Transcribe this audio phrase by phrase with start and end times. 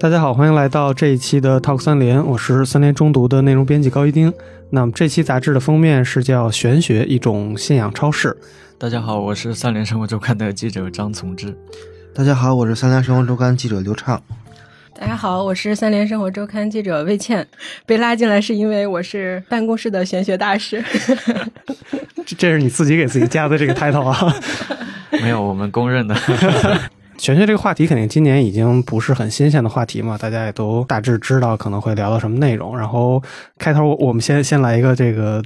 [0.00, 4.32] 大家好，欢迎来到这一期的 Talk 三联，我是三联中读的内容编辑高一丁。
[4.70, 8.36] 那么这期杂志的封面是叫“玄学一种信仰超市”。
[8.78, 11.52] 大家好，我是三联生活周刊的记者张从志。
[12.14, 14.22] 大家好，我是三联生活周刊记者刘畅。
[14.94, 17.44] 大家好，我是三联生活周刊记者魏倩。
[17.84, 20.80] 被拉进来是因为我是办公室的玄学大师。
[22.24, 24.32] 这这是你自己给自己加的这个 title 啊？
[25.20, 26.14] 没有，我们公认的。
[27.18, 32.78] 玄学这个话题肯定今年已经不是很新鲜的话题嘛，大家也都大致知道可能会聊到什么内容。
[32.78, 33.22] 然后
[33.58, 35.42] 开头我们先先来一个这个。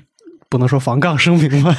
[0.53, 1.75] 不能说防杠声明吧，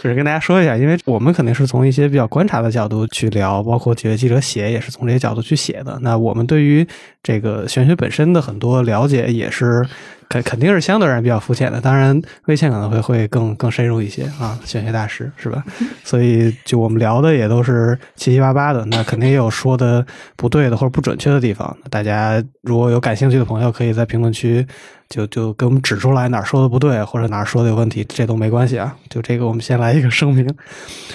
[0.00, 5.98] 只是跟大家说一下，因为我们肯定是从一些比较观察的角度去聊，包括几位记者写也是从这些角度去写的。
[6.00, 6.88] 那我们对于
[7.22, 9.86] 这个玄学本身的很多了解也是。
[10.34, 15.62] 肯肯定是相对而言比较肤浅的，当然微倩可能会会更更深入一些啊，玄学大师是吧？
[16.02, 21.76] 所以就我们聊的也都是七七八八的，那肯定也有说的不对的或者不准确的地方。
[21.88, 24.66] 大家如果有感兴趣的朋友，可以在评论区
[25.08, 28.96] 就就给我们指出来哪儿说的不对，或者哪儿说的有问题，这都没关系啊。
[29.08, 30.48] 就这个，我们先来一个声明。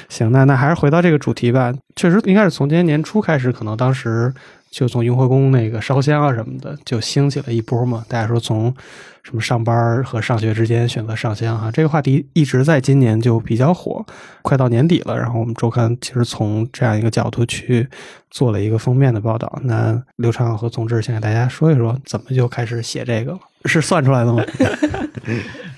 [0.08, 1.74] 行，那那还是回到这个主题吧。
[1.96, 4.34] 确实应该是从今年年初开始，可能当时。
[4.70, 8.06] 就从雍和宫那个烧香啊什么的，就兴起了一波嘛。
[8.08, 8.74] 大家说从
[9.24, 14.06] 什么上班和上学之间选择上香哈，这个话题一直在今年就比较火。
[14.42, 17.88] 快到年底了，然后我们周刊其实从这样一个角度去
[18.32, 19.60] 做了一个封面的报道。
[19.64, 23.40] 那刘畅和宗志先给大家说一说，怎么就开始写这个了？
[23.66, 24.44] 是算出来的吗？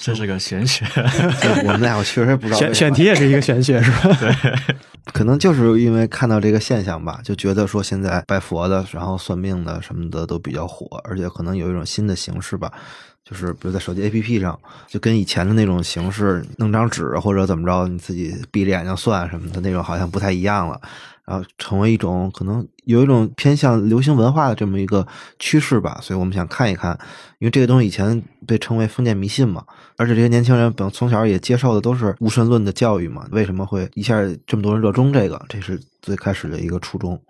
[0.00, 0.84] 这是个玄学，
[1.64, 2.58] 我们俩我确实不知道。
[2.58, 4.16] 选选题也是一个玄学，是吧？
[4.20, 4.54] 对，
[5.12, 12.72] 可能就是因为看到这个现象吧，就觉得说现在拜佛的，然后算命的什么的都比较火，而且可能有一种新的形式吧，
[13.22, 20.80] 就是比如在手机 APP 上，就跟以前的那种形式，弄张纸或者怎么着，你自己闭着眼睛算什么的那种，好像不太一样了。
[21.26, 25.04] 然后成为一种可能有一种偏向流行文化的这么一个
[25.40, 26.96] 趋势吧，所以我们想看一看，
[27.40, 29.64] 因为这个东西以前被称为封建迷信嘛，
[29.96, 35.44] 而且这些年轻人本从小也接受的都是无神论的教育嘛，为什么会一下这么多人热衷这个？
[35.48, 37.20] 这是最开始的一个初衷。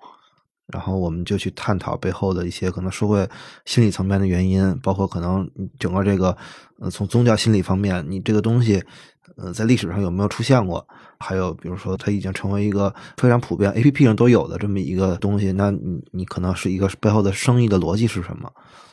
[0.66, 3.28] 然后我们就去探讨背后的一些可能社会
[3.64, 6.36] 心理层面的原因，包括可能整个这个
[6.80, 8.82] 呃从宗教心理方面，你这个东西
[9.36, 10.84] 呃在历史上有没有出现过？
[11.18, 18.50] 还有，比如说，它已经成为一个非常普遍，A P P 上都有的这么一个东西，那你你可能是一个背后的生意的逻辑是什么？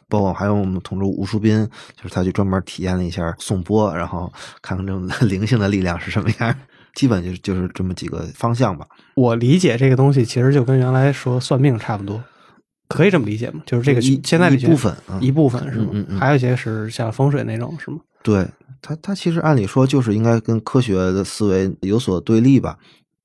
[0.09, 4.31] 包括还有我们同桌吴淑斌，就是他去专门体验了一下颂钵，然后
[4.61, 6.55] 看看这种 灵性的力量是什么样。
[6.95, 8.85] 基本就就是这么几个方向吧。
[9.15, 12.23] 我理解这个东西其实就跟原来说算命差不多，
[12.87, 13.63] 可以这么理解吗？
[13.65, 15.89] 就是这个现在一部分一部分是吗？
[15.91, 17.97] 嗯嗯，还有一些是像风水那种是吗？
[18.21, 18.47] 对。
[18.85, 22.77] 它它其实按理说就是应该跟科学的思维有所对立吧，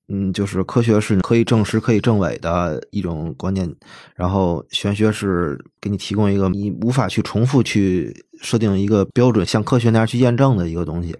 [0.08, 3.70] 嗯，就是科学是可以证实、可以证伪的一种观念，
[4.14, 11.14] 然后玄学是给你提供一个你无法去重复去设定一个标准，像科学那样去验证的一个东西。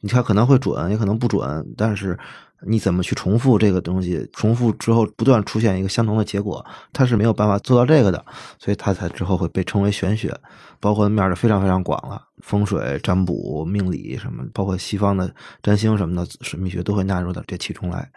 [0.00, 2.18] 你看可能会准，也可能不准，但是
[2.66, 4.28] 你怎么去重复这个东西？
[4.32, 8.24] 重复之后不断出现一个相同的结果，它是没有办法做到这个的，
[8.58, 10.36] 所以它才之后会被称为玄学。
[10.80, 15.32] 包括面儿就非常非常广了，风水、占卜、命理什么，包括西方的
[15.62, 18.10] 占星什么的神秘学都会纳入到这其中来。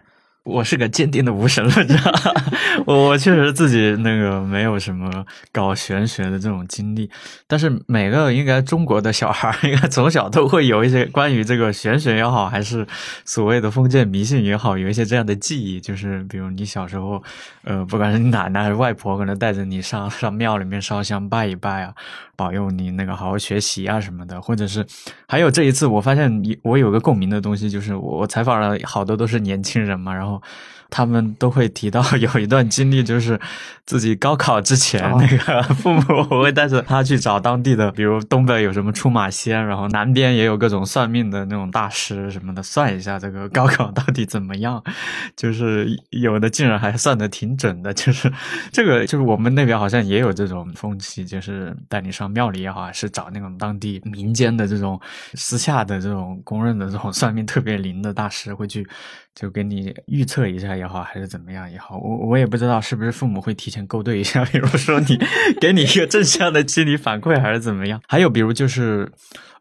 [0.45, 1.95] 我是个坚定的无神论者，
[2.85, 7.09] 我我确实自己那个没有什么搞玄学的这种经历，
[7.47, 12.85] 但是每个应该中国的小孩应该从小都会有一些关于这个玄学也好，还是
[13.25, 17.23] 所谓的封建迷信也好，有一些这样的记忆，就是比如你小时候，
[17.63, 21.93] 呃，不管是你奶奶还是外婆，可能带着你上上庙里面烧香拜一拜啊，
[22.35, 24.85] 保佑你那个好好学习啊什么的，或者是
[25.27, 26.31] 还有这一次我发现
[26.61, 30.34] 我有个共鸣的东西，就是我采访了好多都是年轻人嘛，然后。
[30.89, 33.39] 他们都会提到有一段经历，就是
[33.85, 44.81] 自己高考之前，那个父母会带着他去找当地的，比如东北有什么出马仙，然后南边也有各种算命的那种大师什么的，算一下这个高考到底怎么样。
[45.35, 48.31] 就是有的竟然还算的挺准的，就是
[48.71, 55.01] 这个就是我们那边好像也有这种风气，就是带你上庙里也好，还是找那种当地民间的这种
[55.33, 58.87] 私下的这种公认的这种算命特别灵的大师会去。
[59.35, 65.19] 就给你预测一下也好，还是怎么样也好，我我也不知道是不是父母会提前勾兑一下，比如说你
[65.59, 68.01] 给你一个正向的心理反馈，还是怎么样。
[68.07, 69.11] 还有比如就是，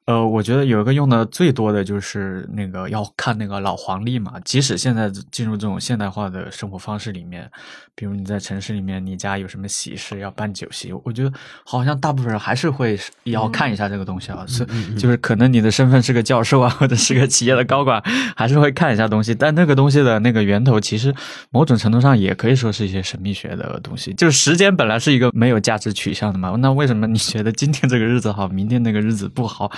[0.07, 4.35] 呃，我觉得有一个用的最多的就是那个要看那个老黄历嘛。
[4.45, 7.51] 即使现在进入这种现代化的生活方式里面，
[7.95, 11.33] 比如你在城市里面，你家有什么喜事要办酒席，我觉得
[11.65, 14.45] 好像大部分人还是会要看一下这个东西啊。
[14.47, 14.67] 是，
[14.99, 18.03] 就是可能你的身份是个教授啊，或者是个企业的高管，
[18.37, 19.35] 还是会看一下东西。
[19.35, 21.15] 但那个东西的那个源头，其实
[21.49, 24.13] 某种程度上也可以说是一些神秘学的东西。
[24.13, 29.73] 就是时间本来是一个没有价值取向的嘛，那为什么你觉得今天这个日子好，明天那个日子不好？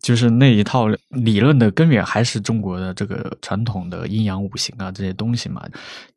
[0.00, 5.62] 就是那一套理论的根源还是中国的这个传统的阴阳五行啊这些东西嘛。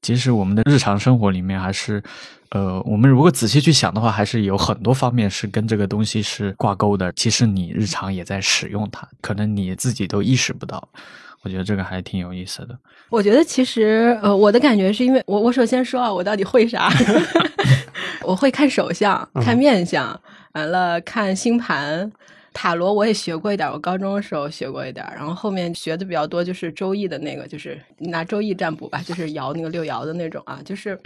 [0.02, 2.02] 其实我们的日常生活里面还是，
[2.50, 7.12] 呃，我们如果仔细去想的话，还是有很多方面是跟这个东西是挂钩的。
[7.14, 10.88] 其实你日常也在使用它，可能你自己都意识不到。
[11.42, 12.78] 我觉得这个还挺有意思的。
[13.10, 16.90] 我觉得其实，呃，我的感觉是因为我，我首先说啊，我到底会啥？
[18.24, 20.18] 我会看手相，看面相，
[20.54, 22.10] 完了看星盘。
[22.54, 30.98] 塔罗我也学过一点，我高中的时候学过一点，然后后面学的比较多就是周易的那个，就是拿周易占卜吧，就是摇那个六爻的那种啊，就是。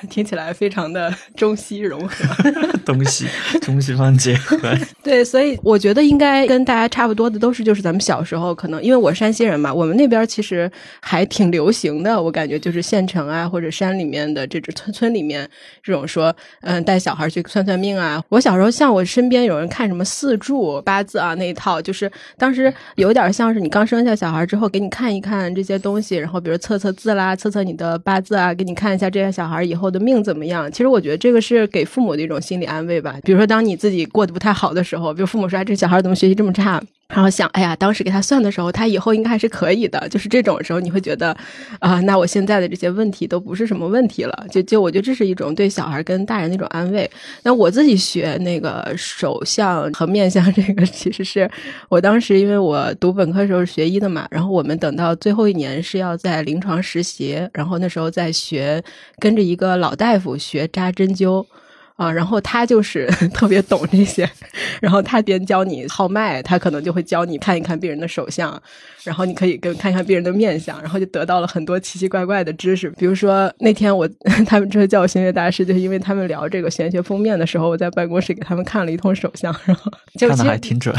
[0.10, 2.24] 听起来非常的 中西融合，
[2.84, 3.26] 东西
[3.62, 4.58] 中西方结合。
[5.02, 10.70] 对，所以我觉得应该跟大家差不多的都是，就是咱们小时候可能，因为我山西人嘛，我们那边其实
[11.00, 12.20] 还挺流行的。
[12.20, 15.48] 我感觉就是县城啊或者山里面的这种村村里面
[15.82, 18.22] 这种说，嗯，带小孩去算算命啊。
[18.28, 29.83] 我小时候像我身边有人看什么四柱八字啊那一套，就是当时有点像是你刚生下小孩之后给你看一看这些东西，然后比如测测字啦，测测你的八字啊，给你看一下这些小孩以后。
[29.84, 30.70] 我的命怎么样？
[30.72, 33.16] 其实我觉得这个是给父母的一种心理安慰吧。
[33.22, 40.08] 比如说，当你自己过得不太好的时候，比如父母说：“哎，这小孩怎么学习这么差？”然后想，哎呀，当时给他算的时候，他以后应该还是可以的。
[40.08, 41.36] 就是这种时候，你会觉得，
[41.78, 44.46] 啊，那我现在的这些问题都不是什么问题了。
[44.50, 47.08] 就就我觉得这是一种对小孩跟大人的一种安慰。
[47.42, 51.48] 那我自己学那个手相和面相，这个其实是
[51.88, 58.82] 我当时因为我读本科时候是学医的嘛，然后我们等到最后一年是要在临床实习，然后那时候在学
[59.18, 61.44] 跟着一个老大夫学扎针灸。
[61.96, 64.28] 啊，然后他就是 特别懂这些，
[64.80, 68.60] 然后他边教你号脉，他可能就会教你看一看病人的手相，
[69.04, 72.90] 然后你可以跟看一看病人的面相，然后就得到了很多奇奇怪怪的知识。
[72.90, 74.08] 比如说那天我
[74.44, 80.92] 他们这叫我玄学大师，就是因为他们聊这个玄学封面的时候，我在办公室给他们看了一通手相，然后 看的还挺准。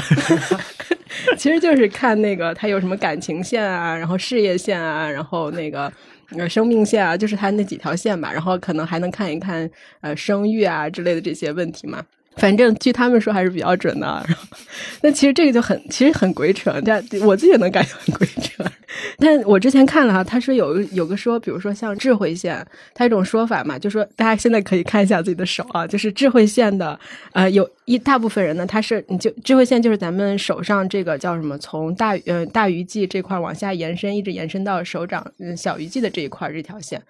[1.37, 5.91] 其实就是看那个他有什么感情线啊，然后事业线啊，然后那个。
[6.31, 9.69] 呃，生命线啊，就是它那几条线吧，然后可能还能看一看
[10.01, 12.05] 呃生育啊之类的这些问题嘛。
[12.37, 14.25] 反正据他们说还是比较准的，
[15.01, 18.63] 那其实这个就很其实很鬼扯，但我自己也能感觉很鬼扯。
[19.19, 26.97] 但我之前看了哈，他说有有个说，比如说像智慧线，他一种说法嘛，就说大家现在可以看一下自己的手啊，就是智慧线的
[27.33, 37.01] 呃，有一大部分人呢，他是你就智慧线就是咱们手上这个叫什么，从大呃大鱼际这块往下延伸，一直延伸到手掌嗯小鱼际的这一块这条线。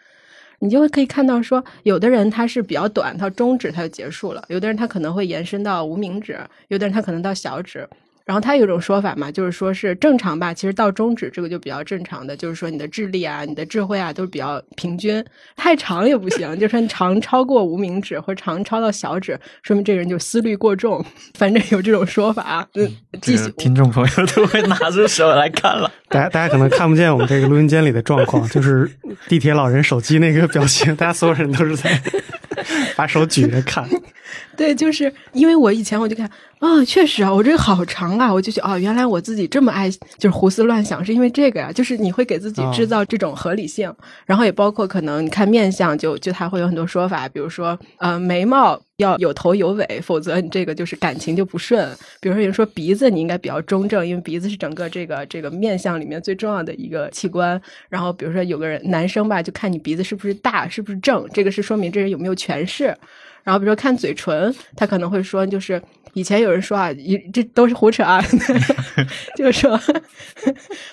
[0.59, 7.87] 你就会可以看到，说有的人他是比较短，到中指他就结束了；有的人他可能会延伸到无名指，有的人他可能到小指。
[8.25, 15.24] 然后他有一种说法嘛，就是说是正常吧，其实到中指这个就比较正常的，就是说你的智力啊、你的智慧啊都是比较平均，
[15.56, 21.06] 太长也不行，就是长超过无名指或者长超到小指，说明这个人就思虑过重，
[21.36, 22.68] 反正有这种说法。
[22.74, 22.92] 嗯，
[23.22, 28.89] 继续，听众朋友都会拿出手来看了， 大家大家可能看不见我们这个录音间里的状况，就是
[29.27, 32.01] 地铁老人手机那个表情，大家所有人都是在
[32.98, 33.88] 把手举着看。
[34.57, 36.29] 对，就是因为我以前我就看。
[36.59, 43.93] 啊，确实啊，我这个好长啊，我就觉得哦，原来我自己这么爱就是胡思乱想，是因为这个呀，就是你会给自己制造这种合理性，
[44.25, 51.88] 然后也包括可能你看面相，就就他会有很多说法，比如说呃眉毛要有头有尾，否则你这个就是感情就不顺。
[52.19, 57.62] 比如说有人说鼻子你应该比较中正，因为鼻子是整个这个这个面相里面最重要的一个器官。
[57.89, 62.95] 然后比如说有个人男生吧，就看你鼻子是不是大，是不是正，这个是说明这人有没有权势。
[63.45, 65.81] 然后比如说看嘴唇，他可能会说就是。
[66.13, 68.23] 以前有人说啊，一这都是胡扯啊，
[69.35, 69.77] 就是说，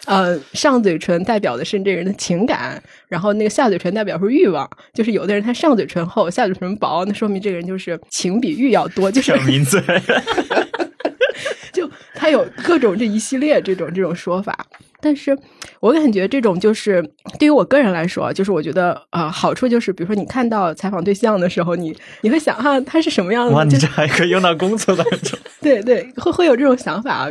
[0.06, 4.68] 呃，上嘴唇代表的是这人的情感，然后那个下嘴唇代表是欲望。
[4.92, 9.80] 就是有的人他上嘴唇厚，下嘴唇薄，那说明这个人就是情比欲要多，就是名嘴。
[11.72, 11.88] 就
[12.22, 14.56] 他有各种这一系列这种这种说法。
[15.04, 15.36] 但是
[15.80, 17.02] 我感觉这种就是
[17.36, 23.52] 对于我个人来说，就是我觉得呃好处就是，比如说你看到采访对象的时候，你你会想啊他是什么样的？
[23.52, 25.36] 哇，你这还可以用到工作当中。
[25.60, 27.28] 对对，会会有这种想法啊。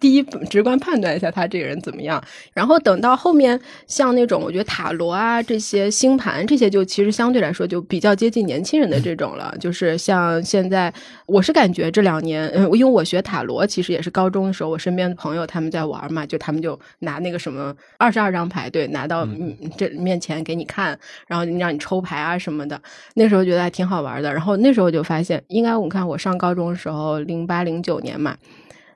[0.00, 2.22] 第一，直观判断一下他这个人怎么样，
[2.54, 9.54] 然后等到后面，像那种我觉得塔罗啊这些星盘这些，就其实相对来说就比较接近年轻人的这种了。
[9.60, 10.90] 就是像现在，
[11.26, 22.80] 我是感觉这两年，嗯，因为我学塔罗，其实也是高中的时候，我身边的朋友他们在玩嘛，就他们就拿那个什么二十二张牌，对，拿到嗯这面前给你看，然后让你抽牌啊什么的。
[23.14, 24.32] 那时候觉得还挺好玩的。
[24.32, 28.36] 然后那时候就发现，应该我看我上高中的时候，零八零九年嘛，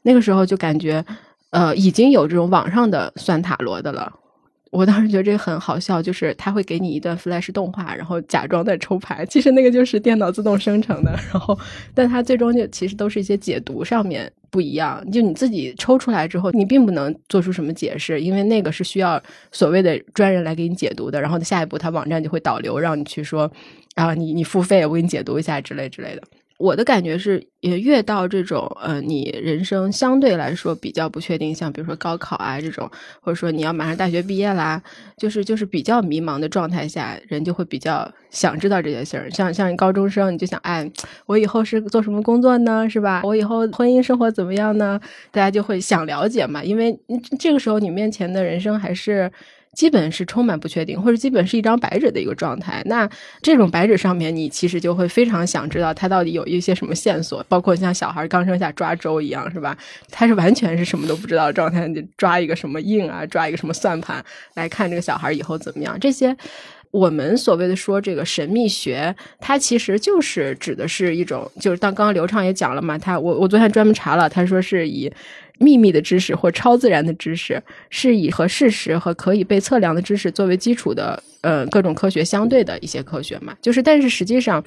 [0.02, 1.04] 那个时候就感觉，
[1.50, 4.12] 呃，已经有这种网上的算塔罗的了。
[4.72, 11.12] 我当时觉得这个很好笑，就是他会给你一段 Flash 动画，然后假装在抽牌，其实那个就是电脑自动生成的。
[11.32, 11.58] 然后，
[11.94, 15.04] 但它最终就其实都是一些解读上面不一样。
[15.10, 19.22] 就你自己抽出来之后，你并不能做出什么解释，因为那个是需要
[19.52, 21.20] 所谓的专人来给你解读的。
[21.20, 23.50] 然后下一步，他网站就会导流，让你去说
[23.96, 26.22] 啊，你你付费，我给你解读一下之类之类的。
[26.58, 34.82] 我的感觉是，也越到这种呃，你人生相对来说比较不确定，像比如说高考啊这种，或者说你要马上大学毕业啦，
[35.18, 39.30] 就是就是比较迷茫的状态下，人就会比较想知道这些事儿。
[39.30, 40.90] 像像高中生，你就想，哎，
[41.26, 42.88] 我以后是做什么工作呢？
[42.88, 43.20] 是吧？
[43.24, 44.98] 我以后婚姻生活怎么样呢？
[45.30, 46.98] 大家就会想了解嘛，因为
[47.38, 49.30] 这个时候你面前的人生还是。
[49.76, 52.82] 基本是充满不确定，或者基本是一张白纸的一个状态。
[52.86, 53.08] 那
[53.42, 59.76] 这种白纸上面，你其实就会非常想知道它到底有一些什么线索，包括像小孩刚生下抓周一样，是吧？
[60.10, 66.00] 他是完全是什么都不知道的状态，你抓一个什么印啊，抓一个什么算盘来看这个小孩以后怎么样？
[66.00, 66.34] 这些
[66.90, 75.12] 我们所谓的说这个神秘学，它其实就是指的是一种，就是当刚刚刘畅也讲了嘛，他我我昨天专门查了，他说是以。
[75.58, 81.22] 秘密的知识或超自然的知识，是以和事实和可以被测量的知识作为基础的。
[81.46, 84.60] 呃，各种科学相对的一些科学嘛，就是，但是实际上，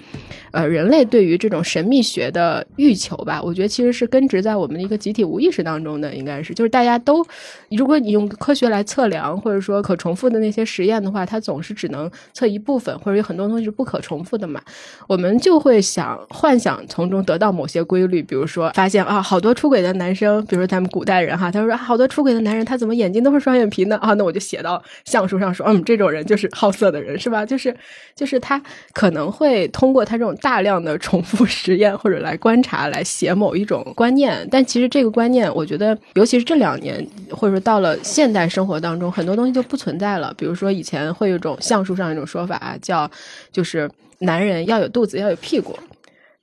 [0.52, 7.22] 呃，人类对于这种神秘学的欲求吧，我觉得其实是根植在我们的一个集体无意识当中的，应该是，就是大家都，
[7.70, 14.62] 如果你用科学来测量，或者说可重复的那些实验的话，它总是只能测一部分，或者有很多东西是不可重复的嘛，
[15.06, 23.98] 我们就会想幻想从中得到某些规律，比如说发现啊，好多出轨的男生，比如说咱们古代人哈，他说好多出轨的男人，他怎么眼睛都是双眼皮呢？
[23.98, 26.69] 啊，那我就写到相书上说，嗯，这种人就是好。
[26.72, 27.46] 色的人是吧？
[27.46, 27.76] 就是，
[28.16, 28.62] 就是他
[28.94, 40.34] 可能会通过他这种大量的重复实验或者来观察来写某一种观念，但其实这个观念，我觉得，尤其是这两年，或者说到了现代生活当中，很多东西就不存在了。
[40.38, 43.10] 比如说以前会有一种相术上一种说法，叫
[43.52, 45.78] 就是男人要有肚子，要有屁股。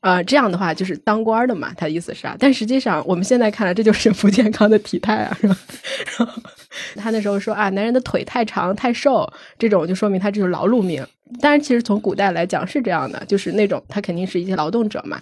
[0.00, 5.56] 呃，这样的话就是当官的嘛，他的意思是啊，但实际上我们现在看来，这就是不健康的体态啊，是吧？
[6.18, 6.42] 然 后
[6.96, 11.06] 他那时候说啊，男人的腿太长太瘦，这种就说明他就是劳碌命。
[11.40, 15.20] 当然其实从古代来讲是这样的，就是那种他肯定是一些劳动者嘛。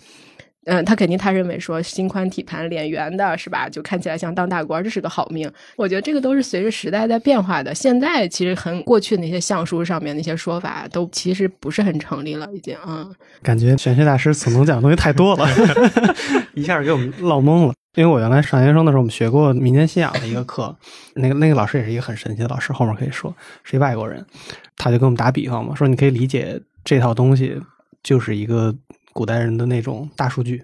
[0.67, 3.69] 嗯，他肯定他认为说心宽体盘脸圆的是吧？
[3.69, 5.51] 就看起来像当大官，这是个好命。
[5.77, 7.75] 我觉得这个都是随着时代在变化的。
[7.75, 13.15] 现在其实很过去那些相书上面那些说法都其实不是很成立了，已经嗯。
[13.43, 15.47] 感觉玄学大师所能讲的东西太多了，
[16.55, 17.75] 一下给我们唠懵了。
[17.97, 20.75] 因为我原来上研生的时候，我们学过民间信仰的一个课，
[21.15, 24.25] 那个那个老师也是一个很神奇的老师，后面可以说是一外国人，
[24.77, 27.61] 他就给我们打比方嘛，说你可以理解这套东西
[28.03, 28.75] 就是一个。
[29.15, 30.63] 古代人的那种大数据，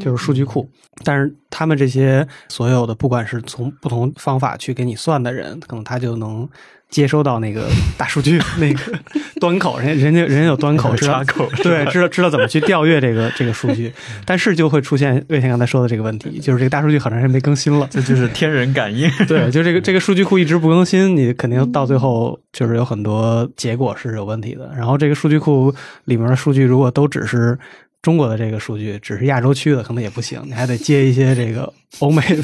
[0.00, 0.66] 就是数据库，
[1.04, 6.48] 但是他们这些所有的，不管是从不同方法去给你算的人，可能他就能。
[6.90, 8.98] 接收到那个大数据， 那个
[9.40, 11.22] 端口，人家人家人家有端口，知道
[11.62, 13.92] 对，知道知道怎么去调阅这个这个数据，
[14.26, 19.08] 但是就会出现魏天刚才说的这个问题，就是这个大数据很长时间没更新了，这就是天人感应。
[19.28, 24.72] 对，就这个这个数据库一直不更新，你肯定到最后就是有很多结果是有问题的。
[24.76, 25.72] 然后这个数据库
[26.06, 27.56] 里面的数据如果都只是
[28.02, 32.42] 中国的这个数据，只是亚洲区的，可能也不行，你还得接一些这个欧美的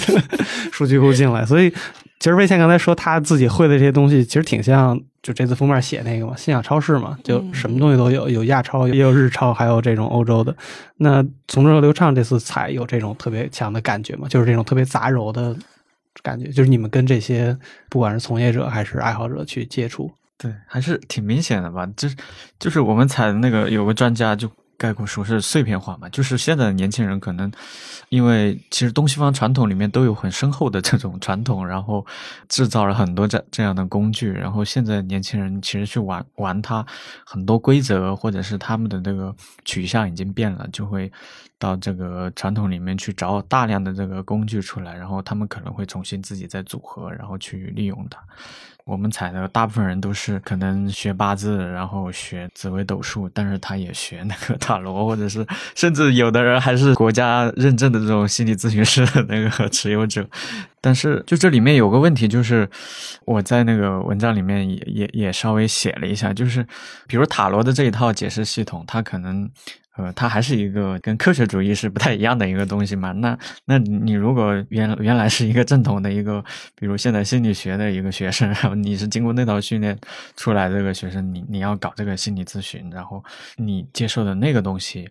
[0.70, 1.72] 数据库进来，所以。
[2.18, 10.56] 其实魏倩刚才说他自己会的这些东西，其实挺像就这次封面写那个嘛，信仰超市嘛，就什么东西都有，有亚超，也有日超，还有这种欧洲的。
[10.96, 15.54] 那从中流畅这次采有这种特别强的感觉嘛，就是这种特别杂糅的
[16.22, 17.56] 感觉，就是你们跟这些
[17.90, 21.86] 不管是从业者还是爱好者去接触，对，还是挺明显的吧？
[21.96, 22.16] 就是
[22.58, 24.50] 就是我们采的那个有个专家就。
[24.78, 27.50] 概括说是碎片化嘛，就是现在的年轻人可能，
[28.08, 32.04] 因为其实东西方传统里面都有很深厚的这种传统，然后
[32.48, 36.84] 制造了很多这这样的工具，然后现在年轻人其实去玩玩它，
[37.24, 41.10] 很多规则或者是他们的那个取向已经变了，就会
[41.58, 48.22] 到这个传统里面去找大量的这个工具出来，然后他们可能会重新自己再组合，然后去利用它。
[48.86, 60.24] 我们采的大部分人都是可能学八字，然后学紫微斗数，但是他也学那个塔罗，或者是甚至有的人还是国家认证的这种心理咨询师的那个持有者。
[60.80, 62.70] 但是就这里面有个问题，就是
[63.24, 66.64] 我在那个文章里面也也也稍微写了一下，就是
[67.08, 69.50] 比如塔罗的这一套解释系统，它可能。
[69.96, 73.12] 呃，它还是一个跟科学主义是不太一样的一个东西嘛。
[73.12, 76.44] 那那你如果原原来是一个正统的一个，
[76.78, 79.98] 比如现在心理学的一个学生，然后你是经过那套训练
[80.36, 83.24] 出来这个学生，你你要搞这个心理咨询，然后
[83.56, 85.08] 你接受的那个东西，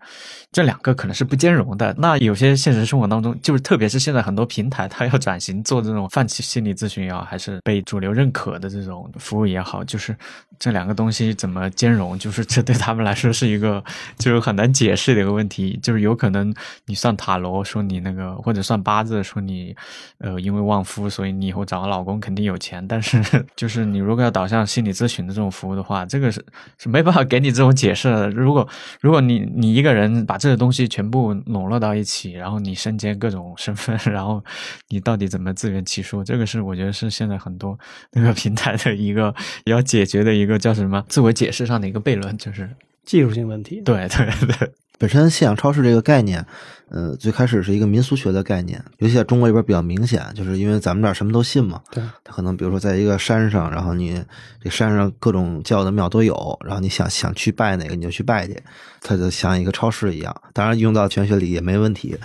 [0.52, 1.96] 这两个可能是不兼容的。
[1.98, 10.16] 那有些现实生活当中，就是特别是现在很多平台，它要转型做这种泛心理咨询也好，还是被主流认可的这种服务也好，就是
[10.60, 13.84] 这两个东西怎么兼容，就是这对他们来说是一个
[14.20, 14.72] 就是很难。
[14.76, 16.54] 解释的一个问题，就是有可能
[16.88, 19.74] 你算塔罗说你那个，或者算八字说你，
[20.18, 22.86] 呃，因为旺夫，所以你以后找个老公肯定有钱。
[22.86, 23.24] 但是，
[23.56, 26.46] 就是你如果要导向心理咨询的这种服务的话，这个是
[26.78, 28.30] 是没办法给你这种解释的。
[28.30, 28.68] 如果
[29.00, 34.44] 如果你你一个人把这些东西全部笼络到一起，然后你身兼各种身份，然后
[34.90, 36.24] 你到底怎么自圆其说？
[36.24, 37.80] 这个是我觉得是现在很多
[38.12, 39.34] 那个平台的一个
[39.66, 42.70] 要解决的一个叫什么自我解释上的一个悖论，就是。
[43.06, 46.46] 技术性问题，对对对， 本身信仰超市这个概念，
[46.90, 51.82] 呃，最开始是一个民俗学的概念，尤其在中国这边比较明显，就是因为咱们这儿什么都信嘛。
[51.92, 54.24] 对，他可能比如说在一个山上，然后你
[54.64, 58.58] 这山上各种教的庙都有，然后你想想去拜哪个你就去拜去，
[59.02, 60.36] 它就像一个超市一样。
[60.54, 62.18] 当然用到玄学里也没问题。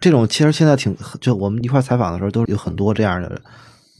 [0.00, 3.40] 这种其实现在挺，就我们一块采访的时候，都有很多这样的，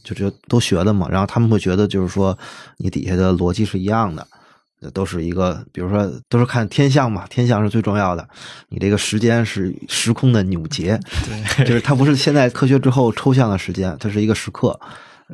[0.03, 1.07] 就就都学的嘛。
[1.09, 2.37] 然后他们会觉得就是说，
[2.77, 4.27] 你底下的逻辑是一样的。
[4.91, 8.27] 都是一个，比如说，都是看天象嘛，天象是最重要的。
[8.69, 14.79] 你这个时间是时空的扭结，对，就是它不是现在科学之后抽象的时间，它是一个时刻，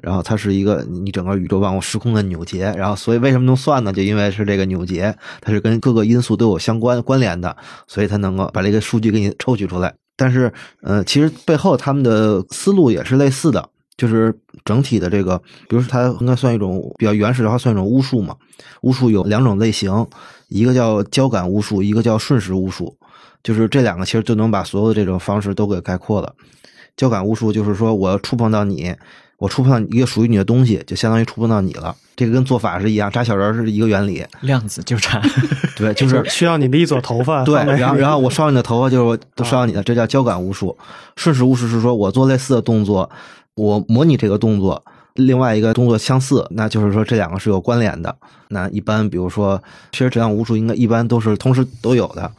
[0.01, 3.91] 然后它是一个你整个宇宙万物时空的扭结，然后所以为什么能算呢？
[3.91, 7.55] 就因为是这个扭结，它是跟各个因素都有相关关联的，
[7.87, 9.93] 所以它能够把这个数据给你抽取出来。
[10.15, 10.51] 但是，
[10.81, 13.69] 呃，其实背后他们的思路也是类似的。
[13.99, 15.37] 就是整体的这个，
[15.67, 18.33] 比如说它应该算一种比较原始的话，算一种巫术嘛。
[18.81, 20.07] 巫术有两种类型，
[20.47, 22.95] 一个叫交感巫术，一个叫瞬时巫术。
[23.43, 26.33] 就是这两个其实就能把所有的这种方式都给概括了。
[26.95, 28.95] 交感巫术就是说，我触碰到你，
[29.37, 31.93] 我触碰到一个属于你的东西，就相当于触碰到你了。
[32.15, 34.25] 这个跟做法是一样，扎小人是一个原理。
[34.41, 35.21] 量子纠缠，
[35.75, 37.43] 对，就是 需要你的一撮头发。
[37.43, 40.77] 对，然后然后我烧你的头发，就是都烧你的，这叫交感巫术。
[41.15, 43.09] 瞬时巫术是说我做类似的动作。
[43.59, 44.81] 我模拟这个动作，
[45.15, 48.15] 另外一个动作相似，那就是说这两个是有关联的。
[48.47, 52.31] 那一般比如说，其实这样巫术应该一般都是同时都有的。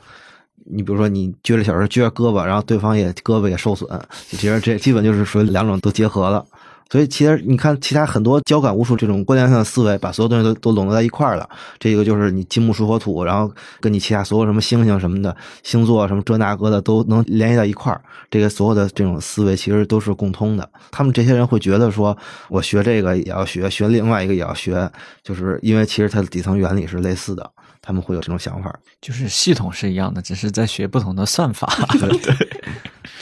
[0.72, 3.86] 你比如说，你撅着小人撅着胳膊，然后对方也胳膊也受损，
[4.30, 6.44] 其实这基本就是属于两种都结合了。
[6.90, 11.48] 所以其实你看，其他很多交感巫术这种关联性的思维，把所有东西都都笼络在一块儿了。
[11.78, 13.48] 这个就是你金木水火土，然后
[13.80, 18.02] 跟你其他所有什么星星什么的星座什么这那个的都能联系到一块儿。
[18.28, 20.68] 这个所有的这种思维其实都是共通的。
[20.90, 22.16] 他们这些人会觉得说，
[22.48, 24.90] 我学这个也要学，学另外一个也要学，
[25.22, 27.48] 就是因为其实它的底层原理是类似的。
[27.82, 31.66] 他们会有这种想法，就是系统是一样的，只是在学不同的算法。
[32.22, 32.48] 对。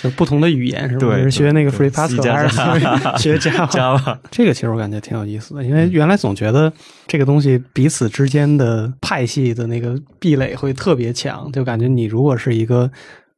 [0.00, 1.16] 就不同的语言是吧？
[1.16, 4.16] 是学那个 Free Pascal 还是学 Java？
[4.30, 6.72] 这个其实我感觉挺有意思的，因为原来总觉得
[7.08, 12.88] 这个东西彼此之间的派系的那个壁垒会特别强，就感觉你如果是一个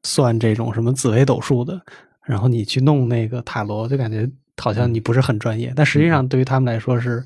[0.03, 1.81] 算这种什么紫微斗数的，
[2.27, 4.29] 然后你去弄那个塔罗，就感觉
[4.59, 5.73] 好像你不是很专业。
[5.75, 7.25] 但实际上对于他们来说是。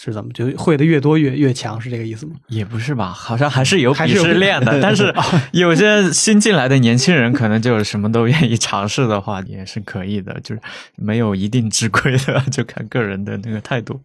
[0.00, 2.34] 是怎么就会的越多越越强是这个意思吗？
[2.46, 4.78] 也不是吧， 好像还是有鄙视链的。
[4.80, 5.12] 但是
[5.50, 10.38] 有些新进来的年轻人可能就是什么都愿意尝试的话，也是可以的。
[10.44, 10.60] 就是
[10.94, 14.00] 没有一定之规的，就看个人的那个态度。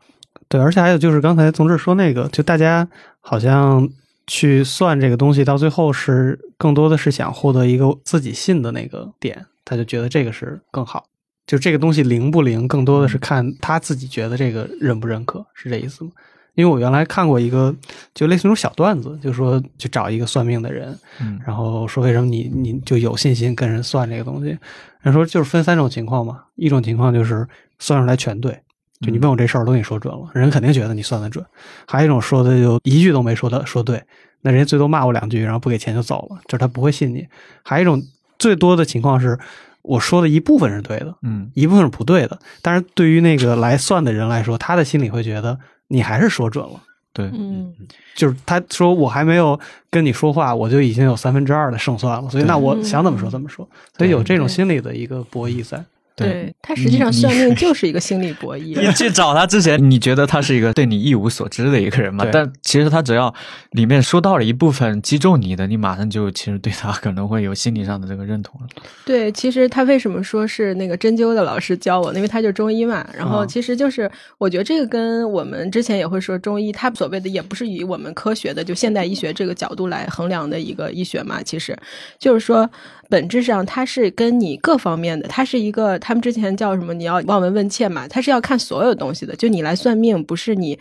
[0.50, 2.88] 对，而且还有就是刚才宗志说那个，就大家
[3.22, 3.88] 好像
[4.26, 11.06] 去算这个东西，到最后是更多的是想获得一个自己信的那个点，他就觉得这个是更好。
[11.46, 16.12] 就这个东西灵不灵，更多的是看他自己觉得这个认不认可，是这意思吗？
[16.56, 17.76] 因为我原来看过一个，
[18.14, 24.58] 就类似那种小段子，就说去找一个算命的人，嗯，然后说为什么你你就有信心跟人算这个东西？
[25.02, 27.48] 人说就是分三种情况嘛，一种情况就是
[27.80, 28.58] 算出来全对，
[29.02, 31.44] 就你问我这事儿都给你说准了，人肯定觉得你算的准；
[31.88, 34.02] 还有一种说的就一句都没说的说对，
[34.42, 37.28] 那人家最多骂我两句，然后不给钱就走了，就是他不会信你。
[37.64, 38.02] 还有一种
[38.40, 39.38] 最多的情况是。
[39.84, 42.40] 我说的一部分是对的，嗯，一部分是不对的。
[42.62, 46.82] 但是对于那个来算的人来说，他的心里会觉得你还是说准了，
[47.14, 47.72] 对，嗯
[48.16, 53.68] 就是他说我还没有跟你说话，我就已经有三分之二的胜算了，所以那我想怎么说怎么说，
[53.98, 55.84] 所以有这种心理的一个博弈在。
[56.16, 58.80] 对，他实际上算命 就是一个心理博弈。
[58.82, 62.26] 你去找他之前，你觉得他是一个对你一无所知的一个人嘛？
[62.32, 63.34] 但其实他只要
[63.72, 68.68] 里面说到了一部分击中你的，你马上就其实对他可能会有心理上的这个认同了。
[69.06, 72.14] 对，其实他为什么说是那个针灸的老师教我？
[72.14, 73.04] 因为他就是中医嘛。
[73.18, 81.42] 然后啊其实就是我觉得这个跟我们之前也会说中医，他所谓的也不是以我们科学的就现代医学这个角度来衡量的一个医学嘛。
[81.42, 81.76] 其实
[82.20, 82.70] 就是说，
[83.14, 86.96] 本质上它是跟你各方面的，它是一个他们之前叫什么？
[86.96, 89.36] 你要望闻问切嘛，它是要看所有东西的。
[89.36, 90.80] 就你来算命，不是你。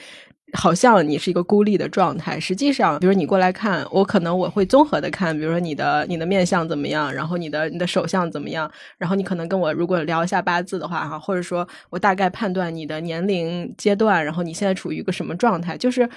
[0.52, 16.08] 好像你是一个孤立的状态，实际上，比如你过来看，我可能我会综合的看，比如说你的你的面相怎么样，然后你的你的手相怎么样，然后你可能跟我如果聊一下八字的话哈，或者说我大概判断你的年龄阶段，然后你现在处于一个什么状态，就是。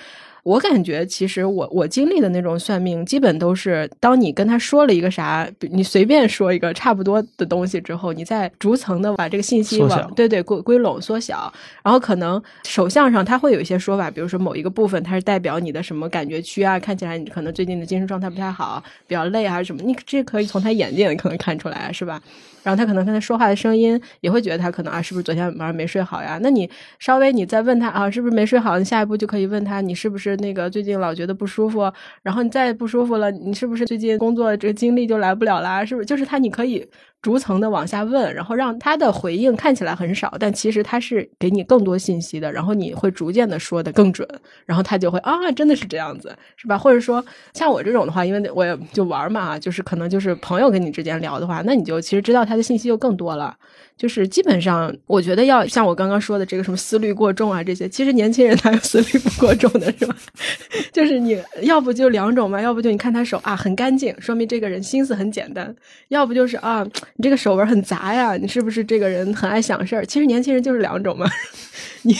[0.45, 22.21] 我感觉其实我我经历的那种算命，基本都是当你跟他说了一个啥，你随便说一个差不多的东西之后，你再逐层的把这个信息往对对归归拢缩小，然后可能手相上他会有一些说法，比如说某一个部分它是代表你的什么感觉区啊，看起来你可能最近的精神状态不太好，比较累还是什么，你这可以从他眼睛可能看出来，是吧？
[22.63, 26.39] 然后他可能跟他说话的声音也会觉得他可能啊，是不是昨天晚上没睡好呀？
[26.41, 28.79] 那你稍微你再问他啊，是不是没睡好？
[28.79, 31.91] 你下一步就可以问他，你是不是那个最近老觉得不舒服？
[32.23, 35.85] 然后你再不舒服了，你是不是最近工作这个精力就来不了啦？
[35.85, 36.05] 是不是？
[36.05, 36.83] 就是他你可以
[37.25, 44.27] 逐层的往下问，然后让他的回应看起来很少，但其实他是给你更多信息的，然后你会逐渐的说的更准，
[44.63, 46.77] 然后他就会啊，真的是这样子，是吧？
[46.77, 53.57] 或者说像我这种的话，因为我也就玩嘛，就是可能就是朋友跟你之间聊的话，那你就其实知道他的信息就更多了。
[53.97, 60.15] 就是基本上，我觉得要像我刚刚说的这个什么思虑过重啊这些，其实年轻人他有思虑不过重的，是吧？
[60.91, 65.67] 就是你要不就两种嘛，要不就你看他手啊很干净，说明这个人心思很简单；
[66.09, 70.05] 要不就是啊你这个手纹很杂呀，你是不是这个人很爱想事儿？
[70.05, 71.25] 其实年轻人就是两种嘛，
[72.03, 72.13] 你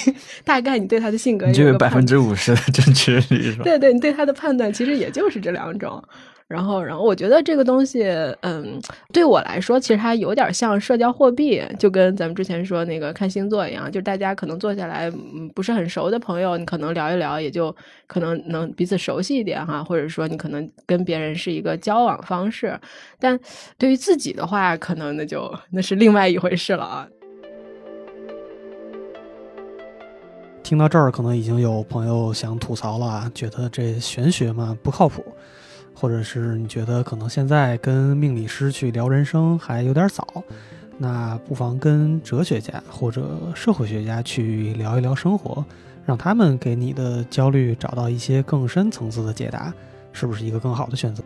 [0.46, 3.64] 大概你对他的性格你就有百分之五十的正确率是吧？
[3.66, 6.02] 对对，你对他的判断其实也就是这两种。
[6.48, 8.04] 然后，然后我觉得这个东西，
[8.42, 8.80] 嗯，
[9.12, 22.80] 对我来说，其实它有点像社交货币，就跟咱们之前说那个看星座一样，就大家可能坐下来，嗯，不是很熟的朋友，你可能聊一聊，也就可能能彼此熟悉一点哈，或者说你可能跟别人是一个交往方式，
[23.20, 23.40] 但
[23.80, 27.08] 对于自己的话，可能那就那是另外一回事了啊。
[30.62, 35.24] 听到这儿，可能已经有朋友想吐槽了啊，觉得这玄学嘛不靠谱，
[35.96, 40.44] 或者是你觉得可能现在跟命理师去聊人生还有点早，
[40.98, 45.66] 那不妨跟哲学家或者社会学家去聊一聊生活，
[46.06, 49.74] 让他们给你的焦虑找到一些更深层次的解答，
[50.12, 51.24] 是不是一个更好的选择？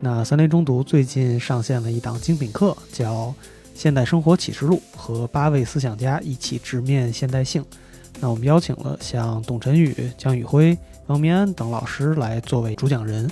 [0.00, 3.26] 那三联中读最近上线了一档精品课，叫
[3.74, 7.64] 《现代生活启示录》，和八位思想家一起直面现代性。
[8.20, 13.28] 那我们邀请了像董晨宇、江宇辉、王明安等老师来作为主讲人，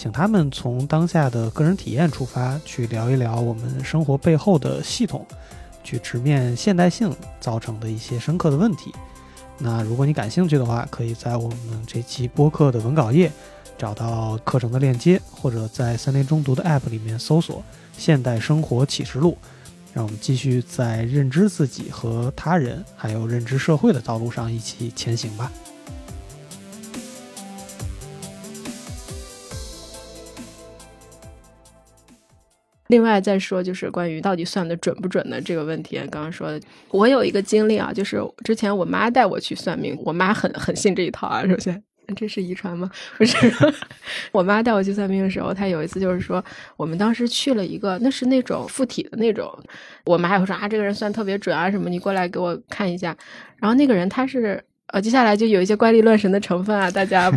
[0.00, 5.26] 请他们从当下的个人体验出发，去聊一聊我们生活背后的系统，
[5.84, 8.94] 去直面现代性造成的一些深刻的问题。
[9.58, 13.30] 那如果你感兴趣的话，可以在我们这期播客的文稿页
[13.76, 17.62] 找到课程的链接，或者在三联中读的 App 里面搜索
[17.98, 19.36] “现代生活启示录”。
[19.92, 25.52] 让我们继续在认知自己和他人，还有认知社会的道路上一起前行吧。
[32.90, 35.96] 另外再说，就是关于到底算的准不准的这个问题。
[36.10, 41.46] 刚刚说的，我有一个经历啊，就是之前我妈带我去算命，我妈很很信这一套啊。
[41.46, 41.82] 首先，
[42.16, 42.90] 这是遗传吗？
[43.16, 43.52] 不是，
[44.32, 46.44] 我妈带我去算命的时候，她有一次就是说，
[46.76, 49.50] 我们当时去了一个，那是那种附体的那种，
[50.04, 53.16] 我妈也会说啊，这个人算特别准啊，什么，你过来给我看一下。
[53.58, 54.62] 然后那个人他是。
[54.92, 57.32] 呃，接下来就有一些怪力乱神的成分啊，大家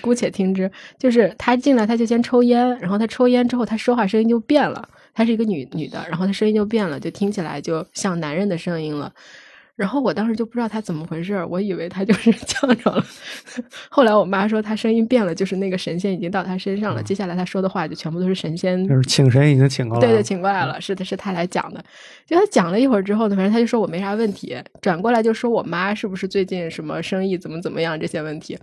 [0.00, 0.70] 姑且听之。
[0.98, 4.88] 就是他进来，他就先抽烟，然后他抽烟之后，他说话声音就变了。
[5.16, 9.12] 他是一个女女的，然后她声音就变了，就听起来就像男人的声音了。
[9.76, 13.04] 然后我当时就不知道他怎么回事儿，我以为他就是 呛着了。
[13.90, 17.02] 后来我妈说他声音变了，就是那个神仙已经到他身上了。
[17.02, 21.84] 接下来他说的话就全部都是神仙，就是请神已经请过来了，对对，请过来了，是的，是他来讲的。
[22.24, 28.56] 就他讲了一会儿之后呢，反正他就说我没啥问题，转过来就说我妈是不是最近什么生意怎么怎么样这些问题。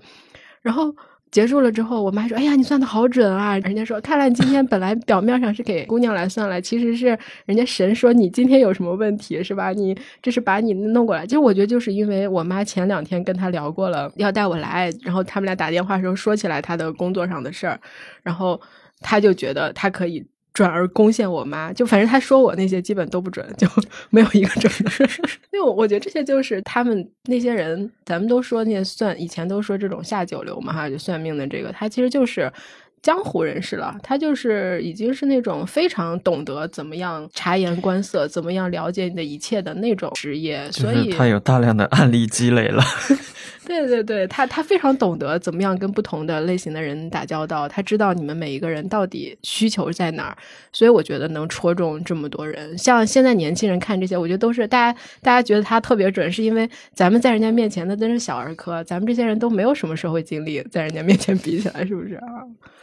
[0.61, 0.95] 然后
[1.31, 9.71] 结束了之后，我妈说：“哎呀，你算的好准啊！”人家说：“看来你今天本来表面上是给姑娘来算了，其实是人家神说你今天有什么问题，是吧？
[9.71, 17.79] 你这是把你弄过来。”其实我觉得就是因为我妈前两天跟他聊过了，要带我来，然后他们俩打电话的时候说起来他的工作上的事儿，
[18.23, 18.59] 然后
[18.99, 20.27] 他就觉得他可以。
[20.53, 23.67] 转而攻陷我妈，就反正他说我那些基本都不准，就
[24.11, 24.91] 没有一个准的。
[25.53, 32.51] 因为我我觉得这些就是他们那些人，咱们都说那些算以前都说这种下九流嘛哈，就算命的这个，他其实就是
[33.01, 42.83] 江湖人士了，他就是已经是那种非常懂得怎么样察言观色，怎么样了解你的一切的那种职业，所以他有大量的案例积累了。
[43.79, 50.37] 对对对，他他非常懂得怎么样跟不同的类型的人打交道，他知道你们每一个人到底需求在哪儿，
[50.71, 52.77] 所以我觉得能戳中这么多人。
[52.77, 62.27] 像现在年轻人看这些，我觉得都是大家大家觉得他特别准，是因为咱们在人家面前那真是小儿科，咱们这些人都没有什么社会经历，在人家面前比起来，是不是啊？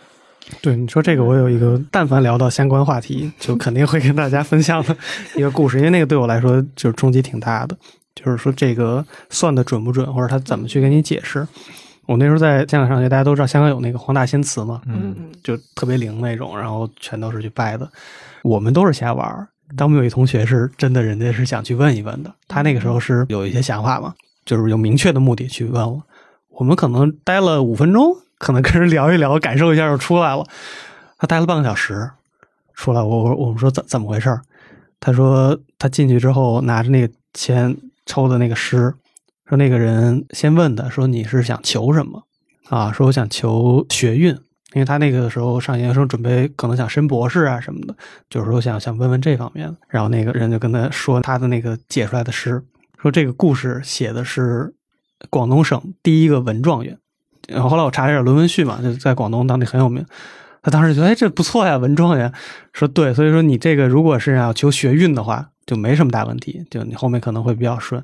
[0.63, 4.97] 对你说这个，我有一个，但凡聊到相关话题，就肯定会跟大家分享的
[5.37, 7.77] 一个故事，因为那个对我来说就是冲击挺大的。
[8.19, 11.47] 就是说，这个算的准不准，或者他怎么去给你解释？
[12.07, 17.87] 我那时候在香港上学，大家都知道香港有那个黄大仙祠嘛，嗯就特别灵那种，然后全都是去拜的。
[18.43, 22.35] 我们都是瞎玩儿，但我们有一同学是真的，人家是想去问一问的。
[22.49, 24.15] 他那个时候是有一些想法嘛，
[24.47, 26.03] 就是有明确的目的去问我。
[26.49, 30.47] 我们可能待了五分钟，可能跟人聊一聊，感受一下就出来了。
[31.19, 32.11] 他待了半个小时，
[32.73, 34.41] 出来我我我们说怎怎么回事儿？
[34.99, 37.77] 他说他进去之后拿着那个签。
[38.09, 38.93] 抽的那个诗，
[39.47, 42.25] 说那个人先问他，说你是想求什么
[42.71, 42.91] 啊？
[42.91, 44.31] 说我想求学运，
[44.73, 47.95] 因为他那个时候上研究生，准备可能想升博士啊什么的，
[48.31, 49.77] 就是说想想问问这方面。
[49.89, 52.65] 然后那个人就跟他说他的那个解出来的诗，
[53.01, 54.75] 说这个故事写的是
[55.31, 56.99] 广东省第一个文状元。
[57.47, 60.05] 然后后来我查了一下论文序嘛，就在广东当地很有名。
[60.63, 62.33] 他当时觉得哎这不错呀，文状元。
[62.73, 65.49] 说对，所以说你这个如果是要求学运的话。
[65.69, 68.03] 就没什么大问题，就你后面可能会比较顺。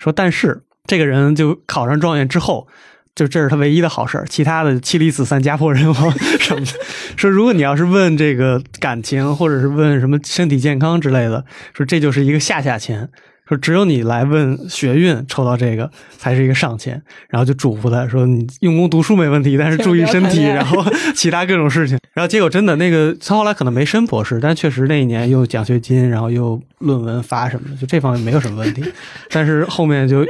[0.00, 2.66] 说，但是这个人就考上状元之后，
[3.14, 6.72] 就这是他唯一的好事儿，其他的妻离子散、家破人亡 什么的。
[7.16, 13.08] 说，如果你要是问这个感情，或者是问什么身体健康之类的，说这就是一个下下签。
[13.48, 21.98] 说只有你来问学运抽到这个才是一个上签，然后就嘱咐他说你用功读书没问题，但是注意身体，然后 其他各种事情。
[22.14, 28.82] 然后结果真的那个他后来可能没申博士，但确实那一年又奖学金，然后又论文发什么的，就这方面没有什么问题。
[29.30, 30.24] 但是后面就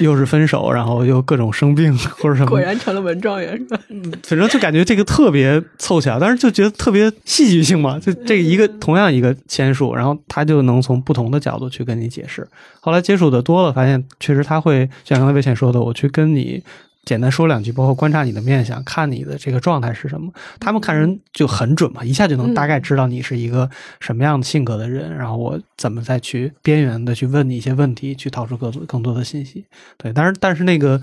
[0.00, 3.78] 又是分手，然后又各种生病或者什么，果然成了文状元是吧？
[4.24, 7.98] 反正就感觉这个特别凑巧，但是就觉得特别戏剧性嘛。
[7.98, 12.46] 就这一个同样一个签数，然后他就能从不同的角度去跟你解释。
[12.80, 16.62] 后来接触的多了，发现确实他会像刚才魏倩说的，我去跟你
[17.04, 20.32] 简单说两句，包括观察你的面相，看你的这个状态是什么。
[20.58, 29.64] 他们看人就很准嘛，一下就能大概知道你是一个什么样的性格的人，然后我怎么再去边缘的去问你一些问题，去套出更多更多的信息。
[29.96, 31.00] 对，但是但是那个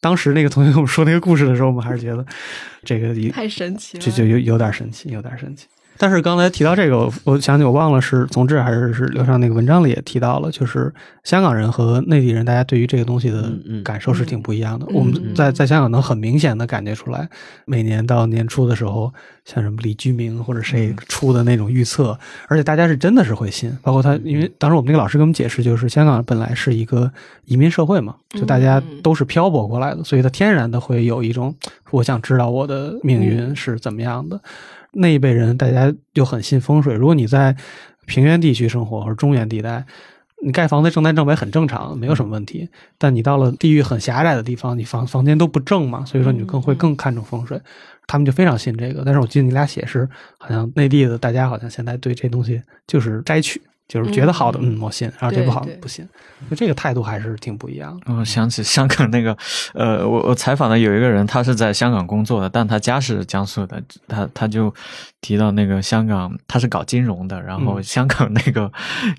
[0.00, 2.24] 当时那个同学跟我们说那个故事的时候，我们还是觉得
[2.84, 5.66] 这个太神奇了，就就有有点神奇，有点神奇。
[5.98, 10.92] 但是刚才提到这个，我想起我忘了是从志还是是刘畅那个文章里也提到了，就是
[11.24, 14.86] 香港人和内地人，大家对于这个东西的感受是挺不一样的。
[14.92, 17.28] 我们在在香港能很明显的感觉出来，
[17.66, 19.12] 每年到年初的时候，
[19.44, 23.76] 像什么李居明或者谁出的那种预测，而且大家是真的是会信。
[23.82, 27.10] 包括他，因为当时我们那个老师给我们解释，就是香港本来是一个
[27.46, 31.52] 移民社会嘛，就大家都是漂泊过来的，所以他天然的会有一种
[31.90, 34.40] 我想知道我的命运是怎么样的。
[34.92, 36.94] 那一辈人，大家就很信风水。
[36.94, 37.54] 如果你在
[38.06, 39.84] 平原地区生活或者中原地带，
[40.42, 42.68] 你盖房子正南正北很正常，没有什么问题。
[42.96, 47.60] 但你到了地域很狭窄的地方，你房房间都不正嘛，所以说你就更会更看重风水。
[48.06, 49.02] 他们就非常信这个。
[49.04, 53.60] 但是我记得你俩写是，好像内地的大家好像现在对这东西就是摘取。
[53.88, 56.06] 就是觉得好的，嗯，我信；然后这不好的，不信。
[56.50, 58.14] 就这个态度还是挺不一样的。
[58.14, 59.36] 我想起香港那个，
[59.72, 63.82] 呃，我我采访的有一个人，他是在香港工作的，但他家是江苏的。
[64.06, 64.72] 他他就
[65.22, 68.70] 提到那个香港，他是搞金融的，然后香港那个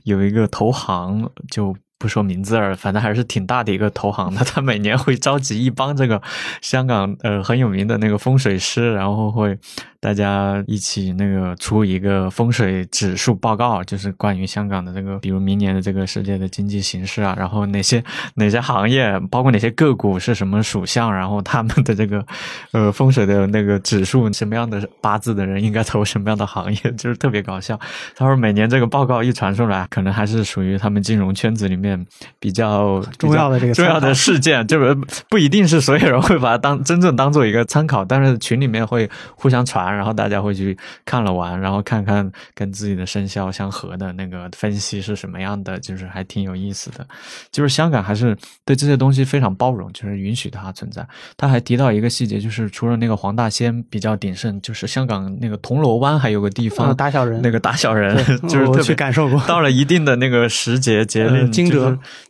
[0.03, 1.75] 有一个投行就。
[1.99, 4.43] 不说名字儿，反正还是挺大的一个投行的。
[4.47, 6.19] 他每年会召集一帮这个
[6.61, 9.55] 香港呃很有名的那个风水师，然后会
[9.99, 18.01] 大家一起那个出一个风水指数报告，就是关于香港的这个，比如明年的这个世界的经济形势啊，然后哪些
[18.35, 22.25] 哪些行业，包括哪些个股是什么属相，然后他们的这个
[22.71, 27.77] 呃风水的那个指数，什么样的八字的人应该投什么样的行业， 就是特别搞笑。
[28.15, 31.88] 他说每年这个报告一传出来，可能还是属于他们金融圈子里面。
[31.89, 32.05] 面
[32.39, 34.95] 比较重要的这个重要的事件，就是
[35.27, 47.07] 不一定是所有人会把它当真正当做一个参考，但是群里面会互相传，然后大家会去看了完，然后看看跟自己的生肖相合的那个分析是什么样的，就是还挺有意思的。
[47.51, 51.05] 就是香港还是对这些东西非常包容，就是允许它存在。
[51.37, 58.15] 他还提到一个细节，就是除了那个黄大仙比较鼎盛，就是香港那个铜锣湾还有个地方啊打小人那个打小人，
[58.47, 61.78] 就是特别去感受过到了一定的那个时节节呃令，惊蛰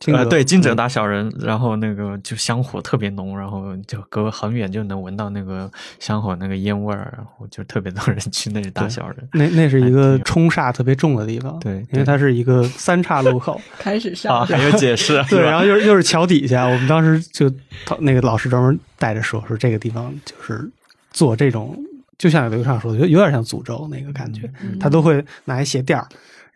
[0.07, 9.17] 呃对惊蛰嗯打小人，然后那个就香火特别浓，然后就隔很远就能闻到那个香火那个烟味儿，然后就特别多人去那里打小人。
[9.33, 17.49] 那那是一个冲煞特别重的地方，对因为它是一个三岔路口， 开始上啊，还有解释， 对，然后又又是桥底下，我们当时就
[17.85, 20.69] 他那个老师专门带着说，说这个地方就是
[21.11, 21.77] 做这种，
[22.17, 26.07] 就像刘畅说的，有有点像诅咒那个感觉，他都会拿一鞋垫儿。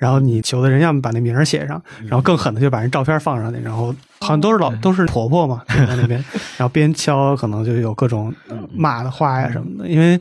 [0.03, 6.21] 然后你求的人，要么把那名儿写上，然后更狠的就把人照片放上去，然后好像都是老都是婆婆嘛，就在那边，
[6.59, 8.33] 然后边敲可能就有各种
[8.75, 10.19] 骂的话呀什么的，因为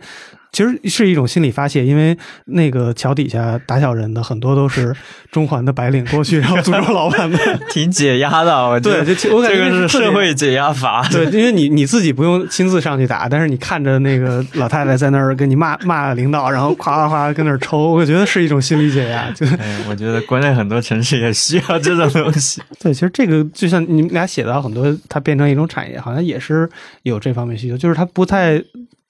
[0.52, 4.94] 其实是一种心理发泄，因为那个桥底下打小人的很多都是
[5.30, 7.40] 中环的白领过去，然后诅咒老板们。
[7.72, 11.02] 挺解压的，我觉得对就我感觉这个是社会解压法。
[11.10, 19.30] 对，因为你你自己不用亲自上去打，但是你看着那个老太太在那儿跟你骂骂领导，然后夸夸夸跟那儿抽，我觉得是一种心理解压。
[19.30, 22.60] 就哎，我觉得国内很多城市也需要这种东西。
[22.78, 26.68] 对，其实这个就像你们俩写到很多，它变成一种产业，好像也是
[27.04, 28.62] 有这方面需求，就是它不太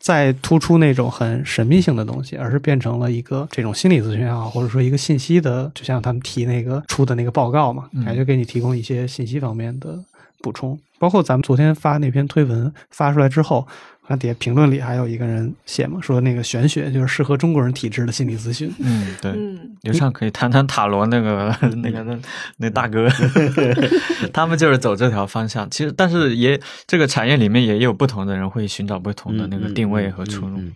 [0.03, 9.97] 再突出那种很神秘性的东西，而是变成了一个这种心理咨询啊，或者说一个信息的，就像他们提那个出的那个报告嘛，嗯感觉给你提供一些信息方面的
[10.41, 10.77] 补充。
[10.99, 13.67] 包括咱们昨天发那篇推文发出来之后，
[14.07, 18.73] 看底下评论里还有一个人写嘛，说那个玄学就是适合中国人体质的心理咨询。
[18.79, 19.31] 嗯，对。
[19.31, 22.19] 嗯，刘畅可以谈谈塔罗那个那个那
[22.57, 23.09] 那大哥
[24.33, 25.69] 他们就是走这条方向。
[25.71, 30.59] 其实，但是也这个产业里面也有不同的人会寻找不同的那个定位和出路。
[30.59, 30.73] 嗯嗯嗯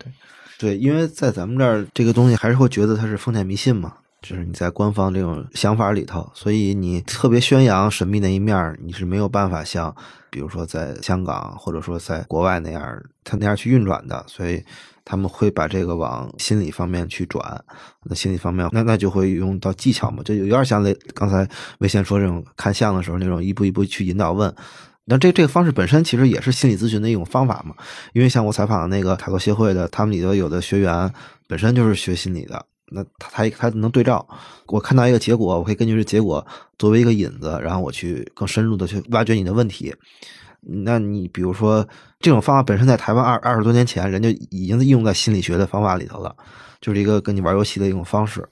[0.57, 3.93] 对，对，因为在咱们这儿，这个东西还是会觉得它是封建迷信嘛，
[4.27, 9.95] 就是你在官方这种想法里头，所以你特别宣扬神秘那一面，你是没有办法像，
[10.29, 14.61] 比如说在香港或者说在国外那样，他那样去运转的，所以
[15.05, 17.63] 他们会把这个往心理方面去转。
[18.03, 21.47] 那心理方面，那那就会用到技巧嘛，就有点像类刚才
[21.79, 24.53] 魏先说这种看相的时候那种一步一步去引导问。
[25.05, 27.73] 那这这个方式本身其实也是心理咨询的一种方法嘛，
[28.11, 31.13] 因为像我采访的那个塔罗协会的，他们里头有的学员
[31.47, 34.27] 本身就是学心理的，那他他他能对照，
[34.67, 36.45] 我看到一个结果，我可以根据这结果
[36.77, 39.93] 作为一个引子，然后我去更深入的去挖掘你的问题。
[40.61, 41.87] 那你比如说
[42.19, 46.35] 这种方法本身在台湾二二十多年前，人就已经应用在心理学的方法里头了，
[46.81, 48.47] 就是一个跟你玩游戏的一种方式。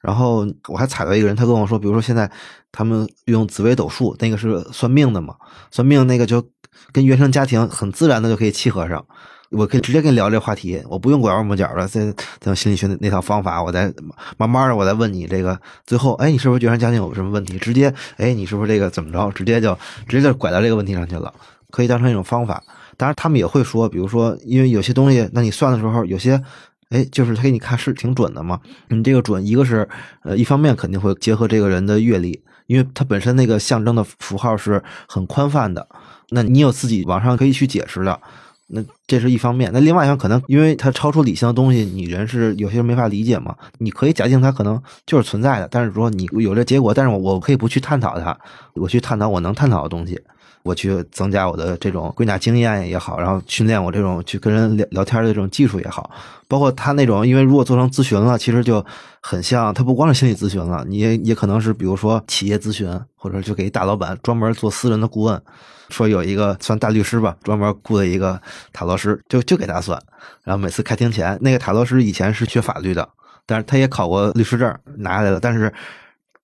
[0.00, 2.30] 然后我还踩到一个人，他跟我说，比如说现在
[2.70, 5.34] 他们用紫微斗数，那个是算命的嘛，
[5.70, 6.44] 算命那个就
[6.92, 9.04] 跟原生家庭很自然的就可以契合上。
[9.50, 12.04] 我可以直接跟你聊这话题，我不用拐弯抹角的，再
[12.40, 13.92] 再用心理学那那套方法，我再
[14.36, 17.58] 慢慢的我再问你这个，最后哎，你是不是觉得家庭有什么问题？
[17.58, 19.30] 直接哎，你是不是这个怎么着？
[19.32, 19.76] 直接就
[20.08, 21.32] 直接就拐到这个问题上去了，
[21.70, 22.62] 可以当成一种方法。
[22.96, 26.42] 当然，他们也会说，比如说，因为有些东西，那你算的时候，有些
[26.88, 28.58] 哎，就是他给你看是挺准的嘛。
[28.88, 29.88] 你这个准，一个是
[30.22, 35.86] 呃，一方面肯定会结合这个人的阅历，因为他本身那个象征的符号是很宽泛的，
[36.30, 38.18] 那你有自己网上可以去解释的。
[38.68, 43.54] 那这是一方面，那另外一方面可能因为它超出理性的东西，你人是有些人没法理解嘛。
[43.78, 48.36] 你可以假定它可能就是存在的，但是说你有这结果，但是我我可以不去探讨它，
[48.74, 50.20] 我去探讨我能探讨的东西，
[50.64, 56.10] 我去增加我的这种归纳经验也好，然后训练我这种去跟人聊聊天的这种技术也好，
[56.48, 58.84] 包括他那种，因为如果做成咨询了，其实就
[59.20, 65.40] 很像，它不光是心理咨询了，你也也可能是比如说企业咨询，或者就给大老板专门做私人的顾问。
[65.88, 68.40] 说有一个算大律师吧，专门雇的一个
[68.72, 70.00] 塔罗师，就就给他算。
[70.44, 73.08] 然后每次开庭前，那个塔罗师以前是学法律的，
[73.46, 75.40] 但是他也考过律师证，拿下来了。
[75.40, 75.72] 但是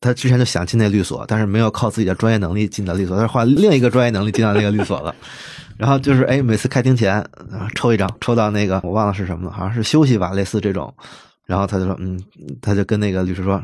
[0.00, 5.14] 他之前就想进那律所，但是没有靠自己的专业能力进到律所，他是换另一个专业能力进到那个律所了。
[5.78, 7.24] 然后就是哎，每次开庭前
[7.74, 10.94] 抽一张，抽到那个我忘了是什么了，好像是休息吧，类似这种。
[11.46, 12.20] 然后他就说，嗯，
[12.60, 13.60] 他就跟那个律师说，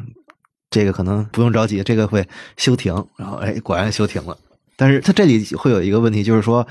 [0.70, 2.92] 这个可能不用着急，这个会休庭。
[3.16, 4.36] 然后哎，果然休庭了。
[4.80, 6.64] 但是它这里会有一个问题，就是说，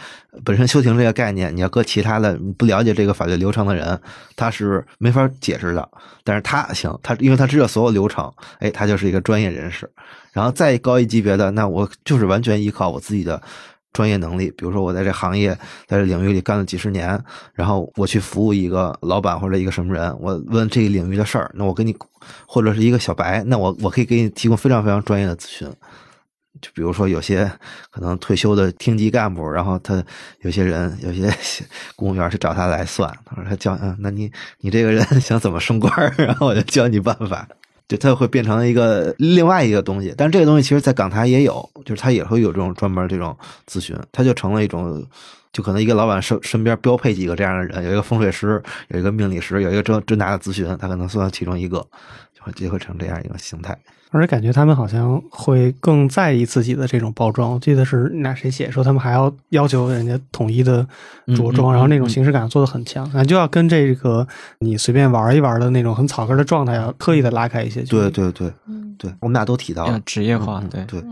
[0.46, 4.00] 本身休庭这个概念，你要搁其他的不了解这个法律流程的人，
[4.38, 5.90] 他是没法解释的。
[6.24, 9.92] 但是他行，他因为他知道所有流程，哎，他就是一个专业人士。
[10.32, 13.42] 然后再高一级别的，那我就是完全依靠我自己的
[13.92, 14.50] 专业能力。
[14.52, 15.54] 比如说，我在这行业，
[15.86, 17.22] 在这领域里干了几十年，
[17.54, 21.94] 然后我去服务一个老板或者一个什么人，我问这个领域的事儿，那我给你，
[22.46, 25.70] 或者是一个小白，那我我可以给你提供非常非常专业的咨询。
[26.62, 27.52] 就比如说有些
[27.92, 30.04] 可能退休的厅级干部，然后他
[30.42, 31.32] 有些人有些
[31.96, 37.48] 公务员去找他来算，他说他教嗯，那你你这个人 想怎么升官，然后我就教你办法。
[37.90, 43.34] 就它会变成一个另外一个东西，但是这个东西其实在港台也有，就是它也会有这种专门这种
[43.66, 45.08] 咨询，它就成了一种，
[45.54, 51.78] 就可能一个老板身身边标配几个这样的人，有一个风水师，有一个命理师，有一个这这那的咨询，他可能算其中一个，
[52.38, 53.80] 就会就会成这样一个形态。
[54.12, 57.54] 而且感觉他们好像会更在意自己的这种包装。
[57.54, 60.86] 我记得是那谁写说，他们还要要求人家统一的
[61.36, 64.28] 着装，嗯嗯然后那嗯种形式感做的很强，那就要跟这个
[64.60, 68.10] 你随便玩一玩的那种很草根的状态要刻意的拉开一些距离。
[68.10, 71.04] 对对对嗯对，我们俩都提到了，职业化，嗯对对，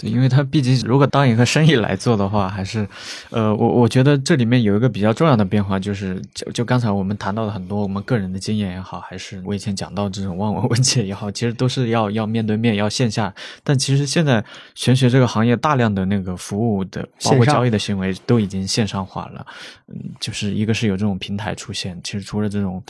[0.00, 2.88] 对，因为它毕竟如果当一个生意来做的话，还是，
[3.28, 13.34] 呃，我我觉得这里面有一个比较重要的变化，就是就就刚才我们谈到的很多我们个人的经验也好，还是我以前讲到这种望闻问切也好，其实都是要要面对面，要线下。
[13.62, 14.42] 但其实现在
[14.74, 19.46] 玄学这个行业大量的那个服务的，包括交易的行为都已经线上化了。
[19.88, 22.82] 嗯，就是一个是有这种平台出现，其实除了这种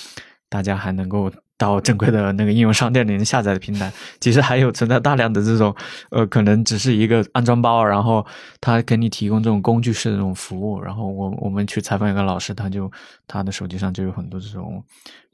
[0.49, 1.31] 大家还能够。
[1.61, 5.77] 到正规的那个应用商店里面下载的平台，其实还有存在大量的这种，
[6.09, 8.27] 呃，可能只是一个安装包，然后
[8.63, 12.91] 他给你提供这种工具式的这种服务，然后我我们去采访一个老师，他就
[13.29, 14.83] 他的手机上就有很多这种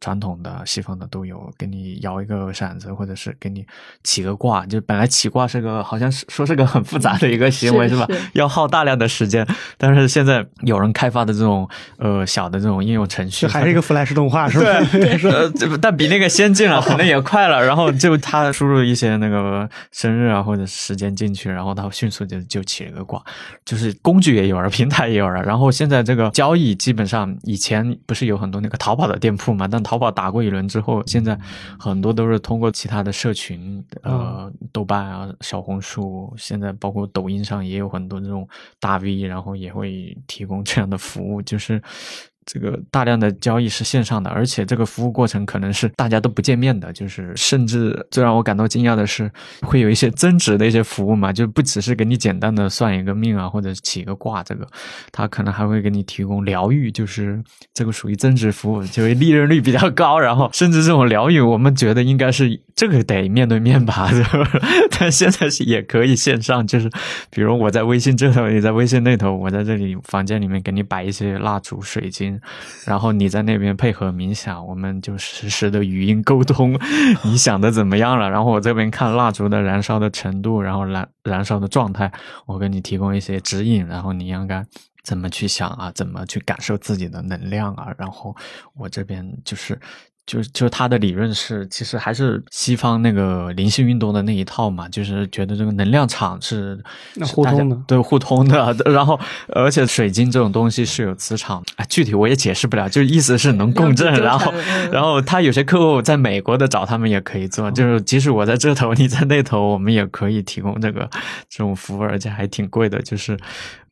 [0.01, 3.67] 传统的、西方的都有，给你摇一个骰子，或者是给你
[4.05, 7.95] 起个卦，就本来起卦是个好像是说是个很复杂的一个行为，吧？
[7.95, 9.47] 是吧 要耗大量的时间，
[9.79, 11.69] 但是现在有人开发的这种
[11.99, 14.65] 呃小的这种应用程序，还是一个 Flash 动画是吧？
[14.93, 17.65] 对 呃，这但比那个先进了，可能也快了。
[17.65, 23.23] 然后就他输入一些那个生日啊或者时间进去，然后他迅速就就起了个卦，
[23.65, 25.43] 就是工具也有了，平台也有了。
[25.43, 31.39] 然后现在这个交易基本上以前不是有很多那个淘宝的店铺嘛，但淘宝打过一轮之后，现在
[31.79, 38.49] 很多都是通过其他的社群，呃，豆瓣啊、小红书，现在包括抖音上也有很多这种
[38.81, 41.81] 大 V，然后也会提供这样的服务，就是。
[42.47, 49.31] 这个大量的交易是线上的，而且这个服务过程可能是大家都不见面的，就是甚至最让我感到惊讶的是，
[49.63, 54.67] 会有一些增值的一些服务嘛，就不只是给你简单的算一个命啊，或者起一个卦，这个
[55.11, 57.43] 他可能还会给你提供疗愈，就是
[57.75, 64.11] 这个属于增值服务，就是利润率比较高，然后甚至这种疗愈，我们觉得应该是这个得面对面吧，
[64.93, 66.91] 但现在是也可以线上，就是
[67.31, 72.39] 比如我在微信这头，你在微信那头，我在这里房间里面给你摆一些蜡烛、水晶。
[72.85, 76.79] 然后你在那边配合冥想，我们就实时的语音沟通，
[77.25, 78.29] 你想的怎么样了？
[78.29, 82.13] 然后我这边看蜡烛的燃烧的程度，然后燃燃烧的状态，
[82.45, 84.63] 我给你提供一些指引，然后你应该
[85.03, 85.91] 怎么去想啊？
[85.95, 87.89] 怎么去感受自己的能量啊？
[87.97, 88.37] 然后
[88.75, 89.81] 我这边就是。
[90.27, 96.83] 就是就是他的理论是，其实还是西方那个灵性运动的那一套嘛，就是觉得这个能量场是
[97.25, 98.77] 互通的对互通的。
[98.91, 99.19] 然后，
[99.55, 104.13] 而且水晶这种东西是有磁场，哎，具体我也解释不了，就意思是能共振。
[104.21, 104.53] 然后
[104.91, 111.09] 然后他有些客户在美国的找他们也可以做，就是即使我在这头， 你在那头，我们也可以提供这个
[111.49, 113.37] 这种服务，而且还挺贵的，就是。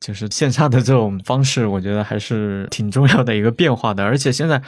[0.00, 4.04] 就是线上的这种方式，我觉得还是挺重要的一个变化的。
[4.04, 4.60] 而且现在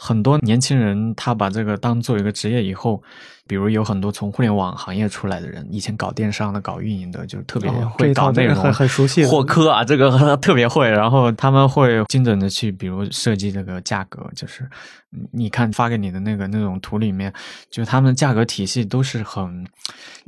[0.00, 3.02] 很多年轻人他把这个当做一个职业以后，
[3.48, 10.88] 比如有很多从互联网行业出来的人，以前搞电商的、搞运营的，就特别会搞内容，很很熟悉的获客啊，这个特别会。
[10.88, 14.62] 然后他们会精准的去，比如设计这个价格，就是
[15.12, 17.32] 嗯你看发给你的那个那种图里面，
[17.70, 19.66] 就他们的价格体系都是很，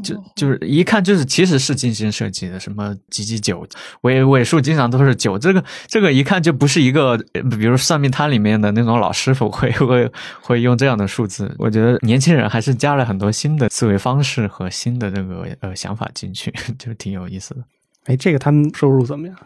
[0.02, 3.66] 就就是一看就是其实是精心设计的，什么几几九
[4.00, 10.10] 尾尾数经常都是九，这个这个一看就不是一个，呃比如算命摊里面的那种老师傅会会
[10.40, 11.54] 会用这样的数字。
[11.58, 17.64] 我觉得年轻人还是加了很多新的思维方式和新的这个呃想法进去， 就挺有意思的。
[18.04, 19.36] 哎，这个他们收入怎么样？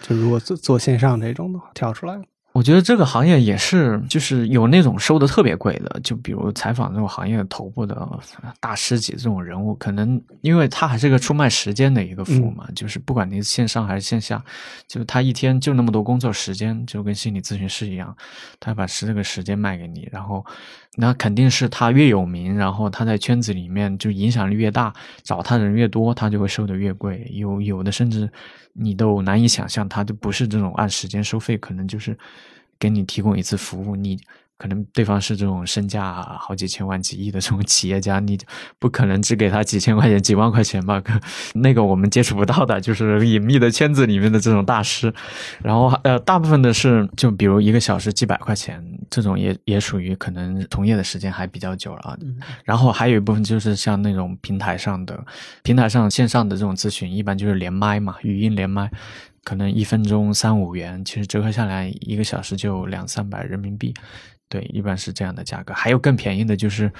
[0.00, 8.20] 就如果做做线上这种的话，跳出来了，我觉得这个行业也是，就是有那种收的特别贵的，就比如采访这种行业头部的呃
[8.60, 14.42] 大师级这种人物，可能因为他还是个出卖时间的一个服务嘛，就是不管你是线上还是线下，
[14.88, 18.16] 就是他一天就那么多工作时间，就跟心理咨询师一样，
[18.58, 20.44] 他把这个时间卖给你，然后
[20.96, 28.30] 那肯定是他越有名，然后他在圈子里面就影响力越大，找他的人越多，他就会收的越贵，有有的甚至
[28.74, 32.16] 你都难以想象，他就不是这种按时间收费，可能就是
[32.78, 34.18] 给你提供一次服务，你
[34.62, 38.38] 可能对方是这种身价好几千万、几亿的这种企业家，你
[38.78, 41.00] 不可能只给他几千块钱、几万块钱吧？
[41.00, 41.18] 可
[41.54, 45.12] 那个我们接触不到的，就是隐秘的圈子里面的这种大师。
[45.64, 52.16] 然后呃，大部分的是就比如一个小时几百块钱，这种也也属于可能从业的时间还比较久了啊。
[52.62, 55.24] 然后还有一部分就是像那种平台上的、
[55.64, 58.88] 平台上线上的这种咨询，一般就是连麦嘛，语音连麦。
[59.44, 63.92] 可能一分钟三五元，其实折合下来一个小时就两三百人民币，
[64.52, 65.72] 对，一般是这样的价格。
[65.72, 66.92] 还有更便宜的，就是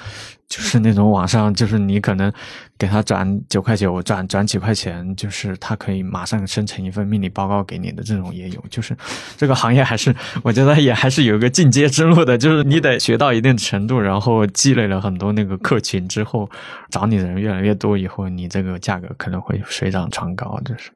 [0.48, 2.32] 就是那种网上，就是你可能
[2.78, 8.64] 给他转九块九，转转几块钱，就是他可以马上生成一份命理报告给你的这种也有。
[8.70, 8.96] 就是
[9.36, 16.48] 这个行业还是我觉得也还是有一个进阶之路的，就是你得学到一定程度，然后积累了很多那个客群之后，
[16.88, 20.90] 找你的人越来越多以后，你这个价格可能会水涨船高，就是。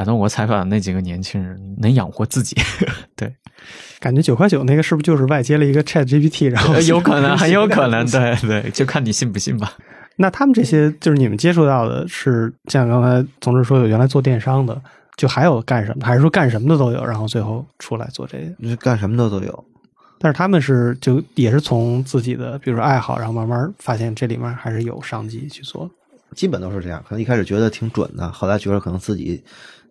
[0.00, 2.56] 反正我采访的那几个年轻人能养活自己，
[3.14, 3.30] 对，
[3.98, 9.74] 感觉九块九那个是不是就是外接了一个 Chat GPT， 然后有可能很有可能，对对，就看你信不信吧。
[10.16, 14.80] 那他们这些就是你们接触到的是像刚才总之说有原来做电商的，
[15.18, 16.06] 就还有干什么？
[16.06, 17.04] 还是说干什么的都有？
[17.04, 18.74] 然后最后出来做这个？
[18.76, 19.64] 干什么的都有，
[20.18, 25.90] 但是他们是就也是从自己的比如说爱好，然后慢慢发现这里面还是有商机去做。
[26.34, 29.42] 基本都是这样，可能一开始觉得挺准的，后来觉得可能自己。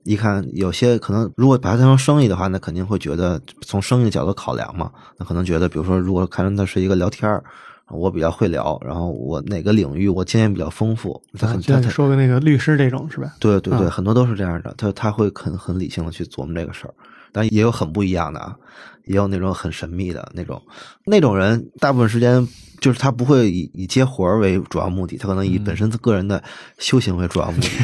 [0.04, 4.92] 一看有些可能，如果把它当成生意的话，那肯定会觉得从生意角度考量嘛。
[5.18, 7.44] 那可能觉得，比如说，如果看成它是一个聊天儿，
[7.90, 13.34] 我比较会聊，然后我哪个领域我经验比较丰富，他很他说的那个律师这种是吧？
[13.40, 14.74] 对对对，很多都是这样的。
[14.78, 16.94] 他他会很很理性的去琢磨这个事儿，
[17.32, 18.56] 但也有很不一样的啊，
[19.06, 20.62] 也有那种很神秘的那种
[21.06, 22.48] 那种人，大部分时间
[22.80, 26.44] 就是他不会以以接活儿为主要目的，他可能以本身他个人的
[26.78, 27.68] 修行为主要目的。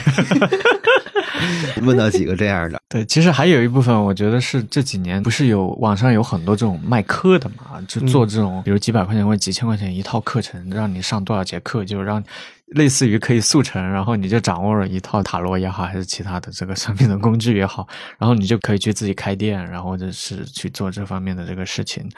[1.84, 12.24] 问到几个这样的，对，其实还有一部分，我觉得是这几年不是有网上有很多这种卖课的嘛，就做这种，比如几百块钱或者几千块钱一套课程，让你上多少节课，就让
[12.68, 22.10] 类似于可以速成，然后你就掌握了一套塔罗也好，还是其他的这个上面的工具也好，然后你就可以去自己开店，然后或者是去做这方面的这个事情。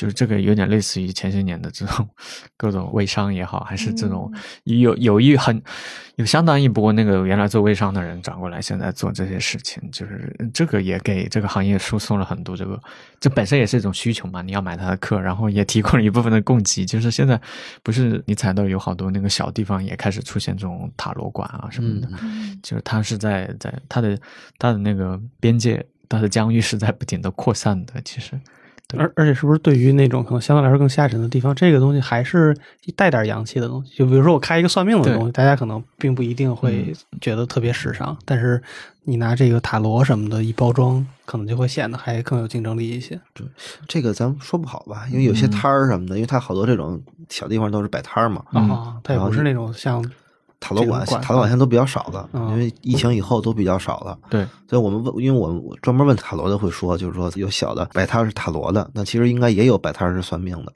[0.00, 2.08] 就是这个有点类似于前些年的这种
[2.56, 4.32] 各种微商也好，还是这种
[4.64, 5.62] 有有一很
[6.16, 12.80] 有相当一波那个原来做微商的人转过来，现在做这些事情，就是这个也给这个行业输送了很多这个，
[13.20, 14.40] 这本身也是一种需求嘛。
[14.40, 16.86] 你要买他的课，然后也提供了一部分的供给。
[16.86, 17.38] 就是现在
[17.82, 22.08] 不是你踩到有好多那个小地方也开始出现这种塔罗馆啊什么的，
[22.62, 24.18] 就是它是在在它的
[24.56, 28.40] 它的那个边界，它的疆域是在不停的扩散的，其实。
[28.96, 32.56] 而而且是不是对于那种可能相对来说更下沉的地方，这个东西还是
[32.96, 33.96] 带点洋气的东西？
[33.96, 38.62] 就比如说我开一个算命的东西，大家可能并不一定会觉得特别时尚，但是
[39.04, 43.20] 你拿这个塔罗什么的一包装，可能就会显得还更有竞争力一些。
[43.34, 43.46] 对，
[43.86, 45.06] 这个咱说不好吧？
[45.10, 50.04] 因为有些摊儿什么的，因为它好多这种小地方都是摆摊儿嘛，啊，它也不是那种像。
[50.60, 54.16] 塔罗馆，塔罗馆现在都比较少了，因为疫情以后都比较少了。
[54.28, 60.72] 对，所以我们问，因为我们专门问塔罗的会说，就是说有小的摆摊是塔罗的，那其实应该也有摆摊是算命的。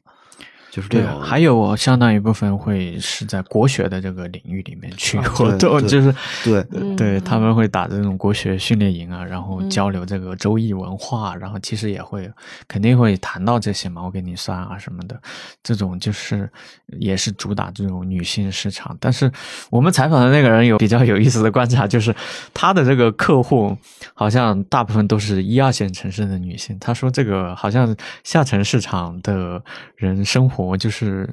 [0.75, 6.13] 就是这种，还有相当一部分会是在国学的这个领域里面去 活动，就是
[6.43, 6.65] 对
[6.97, 12.29] 对，他们会打这种国学训练营啊，然后交流这个周易文化，然后其实也会
[12.67, 15.17] 肯定会谈到这些嘛，我给你算啊什么的，
[15.63, 16.51] 这种就是
[16.99, 18.97] 也是主打这种女性市场。
[18.99, 19.31] 但是
[19.71, 22.13] 我们采访的那个人有比较有意思的观察，就是
[22.53, 23.79] 他的这个客户
[24.13, 26.77] 好像大部分都是一二线城市的女性。
[26.81, 27.95] 他说这个好像
[28.25, 29.63] 下沉市场的
[29.95, 30.64] 人生活。
[30.65, 31.29] 我就是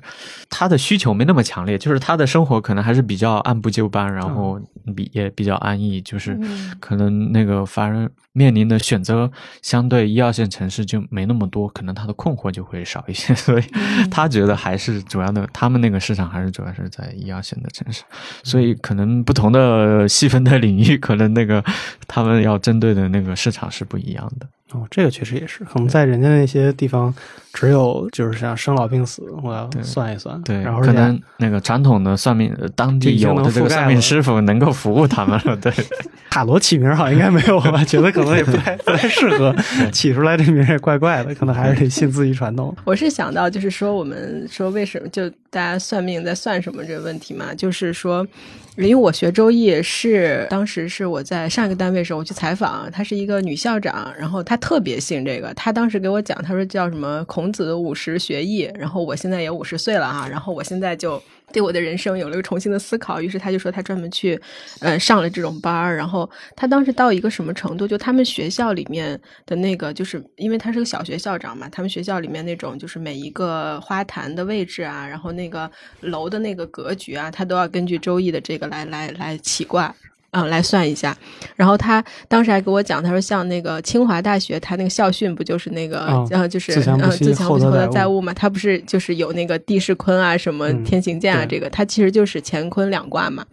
[0.50, 4.60] 他的需求没那么强烈，就是他的生活可能还是比较按部就班，然后
[4.96, 6.40] 比也比较安逸，就是
[6.80, 9.30] 可能那个反而面临的选择
[9.62, 13.64] 相对一二线城市就没那么多，可能他的困惑就会少一些， 所以
[14.10, 18.04] 他觉得还是主要的，他们那个市场还是主要是在一二线的城市，
[18.44, 21.64] 所以可能不同的细分的领域，可能那个
[22.08, 24.48] 他们要针对的那个市场是不一样的。
[24.74, 27.14] 哦，这个确实也是，可能在人家那些地方，
[27.54, 35.56] 只有就是像生老病死，我要算一算，对，然后可能那个传统的算命，当地有的这个算命师傅能够服务他们了。
[35.58, 35.74] 对，
[36.32, 37.84] 塔罗起名好像应该没有吧？
[37.84, 39.54] 觉得可能也不太不太适合，
[39.92, 42.76] 起出来这名也怪怪的，可能还是得信自己传统。
[42.86, 48.26] 我是想到，就是说我们说为什么就大家算命在算什么这个问题嘛，就是说。
[48.78, 64.40] 因为我学周易是当时是我在上一个单位时候我去采访，她是一个女校长，然后她特别信这个，她当时给我讲，她说叫什么孔子五十学艺，然后我现在也五十岁了哈，然后我现在就对我的人生有了一个重新的思考，于是他就说他专门去，
[64.80, 65.96] 呃，上了这种班儿。
[65.96, 79.94] 然后他当时到一个什么程度，就他们学校里面的那个，就是因为他是个小学校长嘛，他们学校里面那种就是每一个花坛的位置啊，然后那个楼的那个格局啊，他都要根据周易的这个来来来起卦。
[80.32, 81.16] 嗯，来算一下，
[81.56, 93.46] 然后他当时还给我讲，他说像那个清华大学，他那个校训不就是那个，哦呃，就是自强不呃，息自强不息，厚德载物物嘛，他不是就是有那个地势坤啊，什么嗯天行健啊，对这个他其实就是乾坤两卦嘛。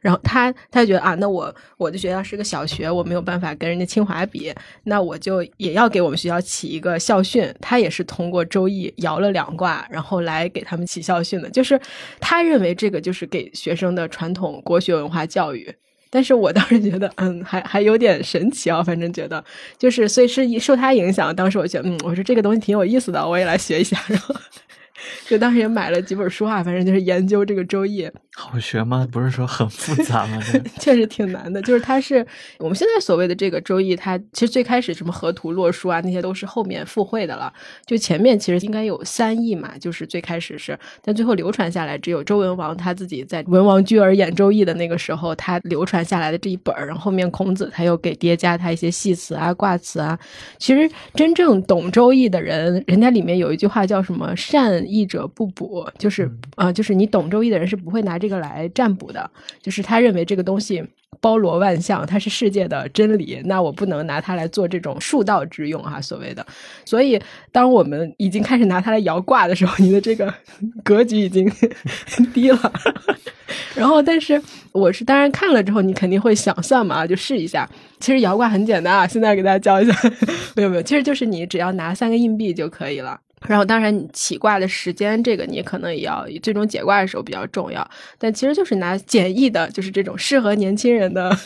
[0.00, 4.52] 然后他他就觉得啊，那我我的学校是个小学，我没有办法跟人家清华比，
[4.82, 7.48] 那我就也要给我们学校起一个校训。
[7.60, 11.48] 他也是通过周易摇了两卦，然后来给他们起校训的。
[11.50, 11.80] 就是
[12.18, 15.72] 他认为这个就是给学生的传统国学文化教育。
[16.14, 19.42] 但是我当时觉得，嗯，还还有点神奇啊，反正觉得
[19.78, 21.34] 就是，所以是受他影响。
[21.34, 23.98] 当时我觉得，嗯，我说这个东西挺有意思的，我也来学一下。
[24.08, 24.34] 然后
[25.26, 28.06] 就当时也买了几本书啊，反正就是研究这个周易。
[28.34, 29.06] 好学吗？
[29.12, 30.40] 不是说很复杂吗？
[30.80, 32.26] 确实挺难的，就是它是
[32.58, 37.52] 我们现在所谓的这个周易，它其实最开始什么河图洛书啊，那些都是后面附会的了。
[37.84, 50.18] 就前面其实应该有三易嘛，就是最开始是，但最后流传下来只有周文王他自己在文王居而演周易的那个时候，他流传下来的这一本儿，然后后面孔子他又给叠加他一些系辞啊、卦辞啊。
[50.58, 56.24] 其实真正懂周易的人，人家里面有一句话叫什么“善易者不补”，就是
[56.56, 59.28] 啊、呃就是你懂周易的人是不会拿这个来占卜的，
[59.60, 60.82] 就是他认为这个东西
[61.20, 66.46] 包罗万象，它是世界的真理，那我不能拿它来做这种树道之用哈、所谓的。
[66.84, 67.20] 所以，
[67.50, 70.32] 当我们已经开始拿它来摇卦的时候，你的这个
[70.84, 71.50] 格局已经
[72.32, 72.72] 低了。
[73.76, 74.40] 然后，但是
[74.72, 77.68] 我是当然看了之后，你肯定会想算嘛，就试一下。
[78.00, 80.10] 其实摇卦很简单啊，现在给大家教一下。
[80.56, 83.20] 没有没有，其实就是你只要拿三个硬币就可以了。
[83.46, 87.88] 然后，当然你起卦的时间，这个你可能也要最终解卦的时候比较重要。
[88.18, 91.36] 但其实就是拿简易的，就是这种适合年轻人的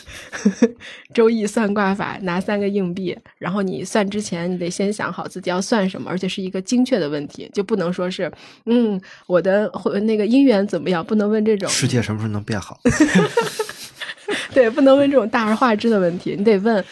[1.13, 8.31] 周易算卦法，拿三个硬币，然后你算之前，你得先想好自己要算什么，而且是一个精确的问题，就不能说是
[8.65, 9.71] 嗯我的
[10.03, 12.79] 那个姻缘怎么样，不能问这种世界什么时候能变好？
[14.53, 16.83] 对，不能问这种大而化之的问题，你得问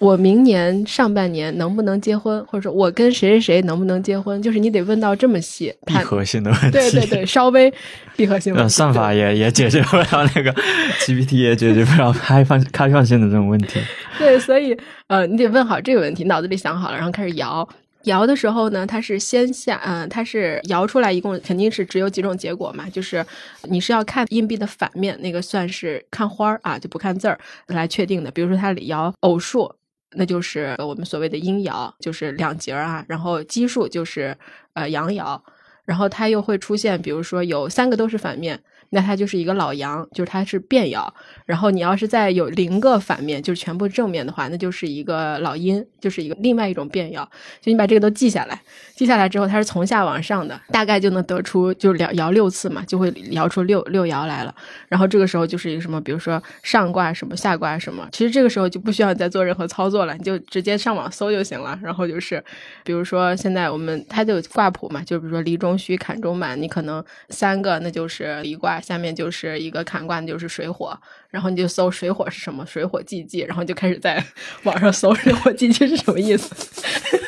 [0.00, 5.72] 我明年上半年能不能结婚，或者说我跟谁谁谁能不能结婚，就是你得问到这么细。
[5.84, 6.70] 闭合性的问题。
[6.70, 7.72] 对对对，稍微
[8.16, 8.74] 闭合性问呃，题。
[8.74, 10.50] 算法也也解决不了那个
[11.04, 13.78] GPT 也解决不了开放开放性的这种问题。
[14.18, 14.74] 对，所以
[15.08, 17.68] 呃，你得问好这个问题，脑子里想好了，然后开始摇。
[18.04, 23.22] 摇的时候呢，它是先下，嗯、它是摇出来，一共肯定是只有几种结果嘛，就是
[23.64, 28.30] 你是要看硬币的反面，那个算是看花儿啊，就不看字儿来确定的。
[28.30, 29.70] 比如说它摇偶数，
[30.12, 34.36] 那就是我们所谓的阴爻，就是两节儿啊，然后奇数就是
[34.74, 35.40] 呃阳爻，
[35.84, 38.60] 然后它又会出现，比如说有三个都是反面，
[38.90, 41.08] 那它就是一个老阳，就是它是变爻。
[41.46, 47.24] 然后你要是再有零个反面，就是全部正面的话，那就是一个老阴，就是一个另外一种变爻。
[47.60, 48.60] 就你把这个都记下来，
[48.94, 54.54] 记下来之后，它是从下往上的，大概就能得出就摇摇六次嘛，就会摇出六六爻来了。
[54.88, 61.78] 然后这个时候就是一个什么，比如说上卦什么，下卦什么，其实这个时候就不需要再做任何操作了，你就直接上网搜就行了。
[61.82, 62.42] 然后就是，
[62.84, 70.98] 比如说现在我们它就有卦谱嘛，就比如说离中虚，坎中满，你可能三个那就是离卦，下面就是一个坎卦，就是水火。
[71.28, 74.24] 然后你就搜水火是什么，水火既济，然后就开始在
[74.64, 77.19] 网上搜水火既济是什么意思。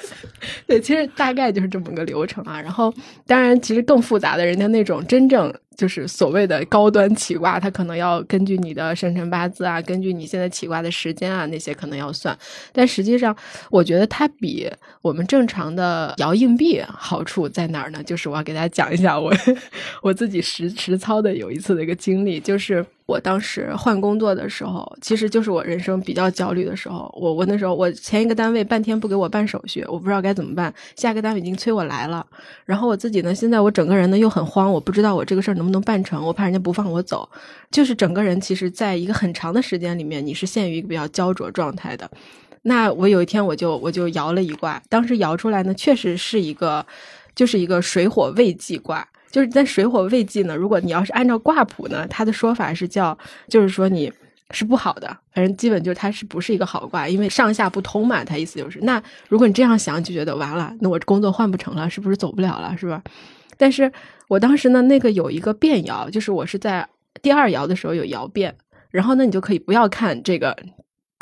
[0.67, 2.61] 对，其实大概就是这么个流程啊。
[2.61, 2.93] 然后，
[3.27, 12.37] 当然，其实更复杂的，人家那种真正就是所谓的高端起卦，它可能要根据你的生辰八字啊，根据你现在起卦的时间啊，那些可能要算。
[12.73, 13.35] 但实际上，
[13.71, 14.71] 我觉得它比
[15.01, 18.03] 我们正常的摇硬币好处在哪儿呢？
[18.03, 19.33] 就是我要给大家讲一下我
[20.03, 22.85] 我自己实实操的有一次的一个经历，就是。
[23.13, 27.13] 我当时换工作的时候，其实就是我人生比较焦虑的时候。
[27.15, 30.73] 我我那时候我前一个单位半天不给我办手续，我不知道该怎么办。
[30.97, 32.27] 下一个单位已经催我来了，
[32.65, 37.29] 然后我自己呢，现在我整个人呢又很慌，我不知道我这个事儿能不能办成，我怕人家不放我走。
[37.71, 42.11] 就是整个人其实在一个很长的时间里面，你是陷于一个比较焦灼状态的。
[42.63, 46.87] 那我有一天我就我就摇了一卦，当时摇出来呢，确实是一个
[47.35, 49.07] 就是一个水火未济卦。
[49.33, 53.17] 就是在水火未济呢，如果你要是按照卦谱呢，它的说法是叫，
[53.49, 54.13] 就是说你
[54.51, 63.03] 是不好的，反正基本就是它是不是一个好卦，因为上下不通嘛，它意思就是，那如果你这样想，就觉得完了，那我工作换不成了，是不是走不了了，是吧？
[63.57, 63.91] 但是
[64.29, 66.87] 我当时呢，那个有一个变爻，就是我是在
[67.23, 68.55] 第二爻的时候有爻变，
[68.91, 70.57] 然后呢，你就可以不要看这个。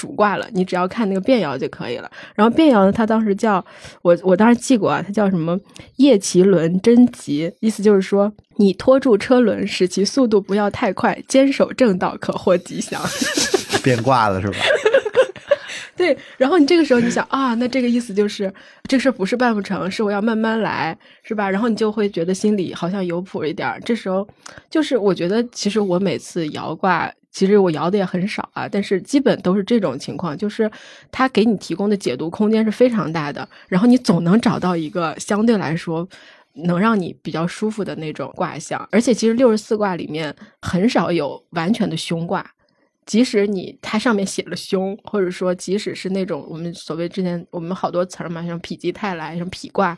[0.01, 2.11] 主卦了，你只要看那个变爻就可以了。
[2.34, 3.62] 然后变爻呢，它当时叫
[4.01, 5.59] 我我当时记过啊，它叫什么
[5.96, 12.98] 叶奇轮真吉，意思就是说你拖住车轮，使其速度不要太快，坚守正道，可获吉祥。
[13.84, 14.57] 变卦了是吧？
[15.96, 18.51] 对，然后你这个时候你想啊，那这个意思就是
[18.84, 21.51] 这事儿不是办不成，是我要慢慢来，是吧？
[21.51, 23.78] 然后你就会觉得心里好像有谱一点儿。
[23.84, 24.26] 这时候
[24.70, 30.70] 就是我觉得，其实我每次摇卦，其实我摇的也很少啊，但是基本都是这种情况，就是
[31.10, 36.08] 它给你提供的解读空间是非常大的，然后你总能找到一个相对来说。
[36.64, 42.44] 能让你比较舒服的那种卦象，而且其实六十四卦里面很少有完全的凶卦，
[43.06, 49.96] 即使你它上面写了凶，或者说即使是那种我们所谓之前我们好多词儿嘛，像否极泰来，什么否卦，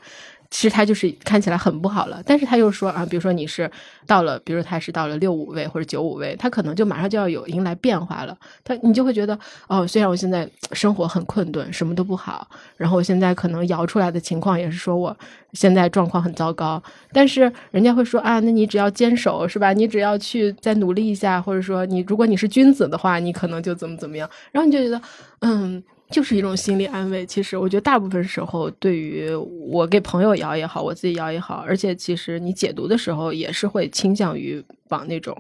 [0.52, 2.22] 其实他就是看起来很不好了。
[2.26, 3.68] 但是他又说啊，比如说你是
[4.06, 8.36] 到了，比如他是到了六五位或者九五位，他可能就马上就要有迎来变化了。
[8.62, 9.36] 他你就会觉得
[9.66, 12.46] 哦，虽然我现在生活很困顿，什么都不好，
[12.76, 15.16] 然后我现在可能摇出来的情况也是说我
[15.54, 16.80] 现在状况很糟糕，
[17.14, 19.72] 但是人家会说啊，那你只要坚守是吧？
[19.72, 25.00] 你只要去再努力一下，或者说你如果你是君子的话，你可能就怎么怎么样，然后你就觉得
[25.40, 25.82] 嗯。
[26.12, 27.26] 就是一种心理安慰。
[27.26, 35.36] 其实我觉得大部分时候，对于我给朋友摇也好，我自己摇也好，而且其实你解读的时候也是会倾向于往那种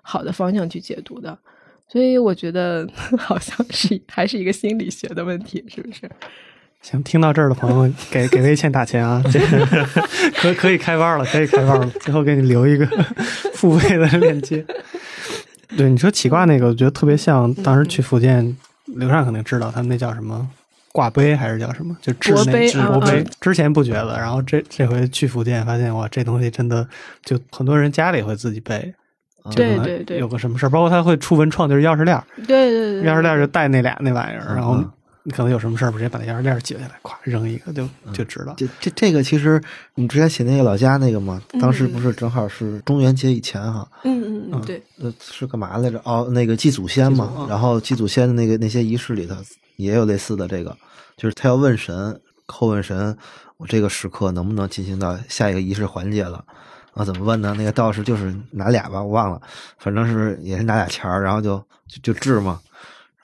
[0.00, 1.36] 好的方向去解读的。
[1.88, 6.08] 所以我觉得 好像是还是一个心理学的问题，是不是？
[6.80, 9.22] 行，听到这儿的朋友，给给魏倩打钱啊！
[9.30, 9.66] 这个
[10.34, 11.86] 可可以开班了，可以开班了。
[12.00, 12.86] 最后给你留一个
[13.54, 14.64] 付费的链接。
[15.76, 18.56] 对，你说起卦那个，我觉得特别像当时去福建。
[18.96, 20.48] 刘畅肯定知道，他们那叫什么
[20.92, 21.96] 挂杯还是叫什么？
[22.00, 23.24] 就制那制国杯。
[23.40, 26.86] 之前不觉得，然后这这回去福建发现，哇，这东西真的
[27.24, 28.94] 就很多人家里会自己备。
[29.56, 32.22] 对对对，有个什么事儿，包括他会出文创，就是钥匙链。
[32.46, 34.80] 对对对，钥匙链就带那俩那玩意儿，然后
[35.24, 38.54] 你可能有什么事儿，直接把那钥匙链解下来，咵扔一个就就知道。
[38.56, 39.62] 这这这个其实
[39.94, 43.88] 你之前写那个老家那个嘛，当时不是正好是中元节以前哈。
[44.04, 44.82] 嗯嗯嗯，对。
[45.00, 46.00] 呃，是干嘛来着？
[46.04, 49.36] 哦，那个祭祖先嘛，然后祭祖先的那个那些仪式里头
[49.76, 50.76] 也有类似的这个，
[51.16, 53.16] 就是他要问神，叩问神，
[53.58, 56.44] 我这个时刻能不能进行到下一个仪式环节了？
[56.94, 57.54] 啊，怎么问呢？
[57.56, 59.40] 那个道士就是拿俩吧，我忘了，
[59.78, 61.56] 反正是也是拿俩钱儿，然后就
[61.86, 62.60] 就就治嘛。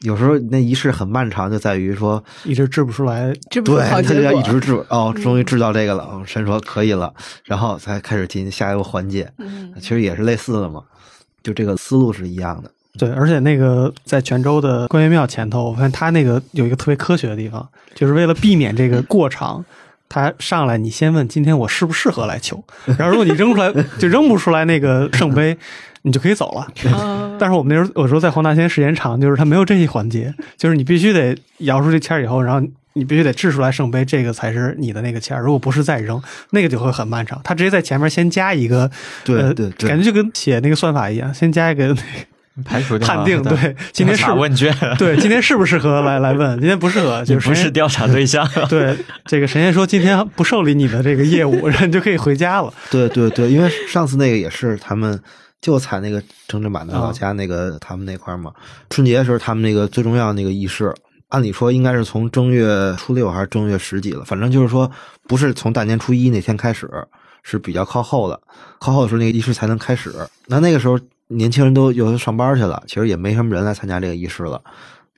[0.00, 4.72] 有时候那仪式很漫长，就在于说一直治不出来，治不出对，他就要一直治。
[4.88, 7.12] 哦，终于治到这个了，神说可以了，
[7.44, 9.30] 然后才开始进行下一个环节。
[9.38, 10.82] 嗯，其实也是类似的嘛，
[11.42, 12.70] 就这个思路是一样的。
[12.98, 19.64] 对，而且那个在泉州的关元庙前头，我发现他那个有一个特别科学的地方，就是为了避免这个过长。
[20.10, 22.64] 他上来，你先问今天我适不适合来求，
[22.98, 25.54] 然后如果你扔出来就扔不出来那个圣杯，
[26.08, 26.66] 你就可以走了。
[27.38, 37.40] 但是我们那时候有时候在黄大仙时间长，就是他没有这一环节，就是你必须得摇出这签以后，然后你必须得掷出来圣杯，这个才是你的那个签如果不是再扔，那个就会很漫长。
[37.44, 38.90] 他直接在前面先加一个，
[39.22, 41.94] 对对对，感觉就跟写那个算法一样，先加一个。
[42.64, 46.58] 排除判定 对，今天是问卷，对，今天适不适合来来问？
[46.58, 48.44] 今天不适合，就是不是调查对象。
[48.68, 48.96] 对，
[49.26, 52.74] 这个神仙说今天不受理你的这个业务，然后你就可以回家了。
[52.90, 55.16] 对对对，因为上次那个也是他们
[55.60, 58.52] 就踩那个郑正版的老家那个他们那块嘛，
[58.90, 60.94] 春节的时候他们那个最重要那个仪式，
[61.28, 64.90] 按理说应该是从正月初六还是正月十几了，反正就是说
[65.26, 66.88] 不是从大年初一那天开始，
[67.42, 68.40] 是比较靠后的，
[68.78, 70.12] 靠后的时候那个仪式才能开始。
[70.46, 70.98] 那那个时候。
[71.30, 74.58] 年轻人都有的上班去了，其实也没什么人来参加这个仪式了，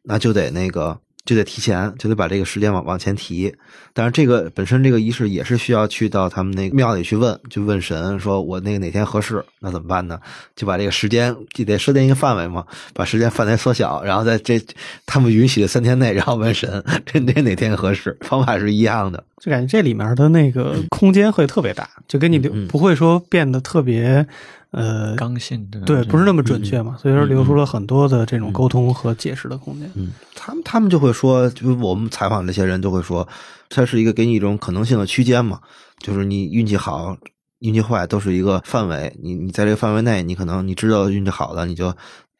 [0.03, 0.99] 那就得那个
[1.31, 3.55] 就得提前，就得把这个时间往往前提。
[3.93, 10.18] 但是这个本身这个仪式也是需要去到他们那个庙里去问，就问神，说我那个哪天合适，那怎么办呢？
[10.57, 14.61] 就把这个时间就得设定一个范围嘛，把时间范围缩小，然后在这
[15.07, 19.22] 他们允许的三天内，然后问神这哪哪天合适，方法是一样的。
[19.41, 24.26] 就感觉这里面的那个空间会特别大，就跟你不会说变得特别。
[24.73, 29.91] 呃，刚性对，不是那么准确嘛，所以说留出了很多的这种沟通和解释的空间。
[29.95, 33.27] 嗯，他们他们就会说，就我们采访这些人就会说，
[33.68, 35.61] 它是一个给你一种可能性的区间嘛，
[35.99, 37.16] 就是你运气好、
[37.59, 41.93] 运气坏都是一个范围，你你在这个范围内，你可能你知道运气好的，你就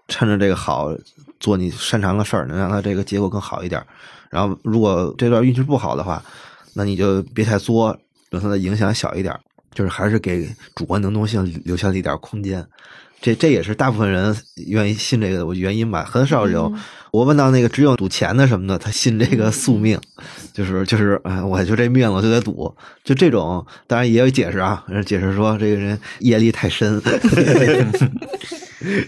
[0.07, 0.95] 趁着这个好
[1.41, 3.85] 做你擅长的事儿，能让它这个结果更好一点。
[4.31, 6.23] 然后如果这段运气不好的话，
[6.75, 7.99] 那你就别太作，
[8.31, 9.37] 让它的影响小一点。
[9.75, 12.65] 就是还是给主观能动性留下了一点空间，
[13.21, 14.35] 这这也是大部分人
[14.67, 16.05] 愿意信这个的原因吧。
[16.05, 16.73] 很少有
[17.11, 19.99] 我问到那个只有赌钱的什么的，他信这个宿命，
[20.55, 23.65] 就是就是哎，我就这命我就得赌，就这种。
[23.87, 27.01] 当然也有解释啊，解释说这个人业力太深。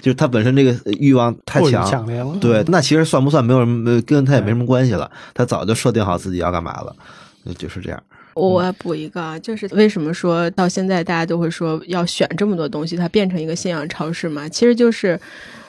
[0.03, 2.37] 就是他本身这个欲望太强，强烈了。
[2.39, 5.11] 对，那其实算不算没有什么，跟他也没什么关系了。
[5.33, 6.95] 他早就设定好自己要干嘛了，
[7.57, 8.03] 就是这样。
[8.35, 14.49] 我补一个啊，就是为什么说到现在大家都会说要选这么多东西，它变成一个信仰超市嘛？
[14.49, 15.19] 其实就是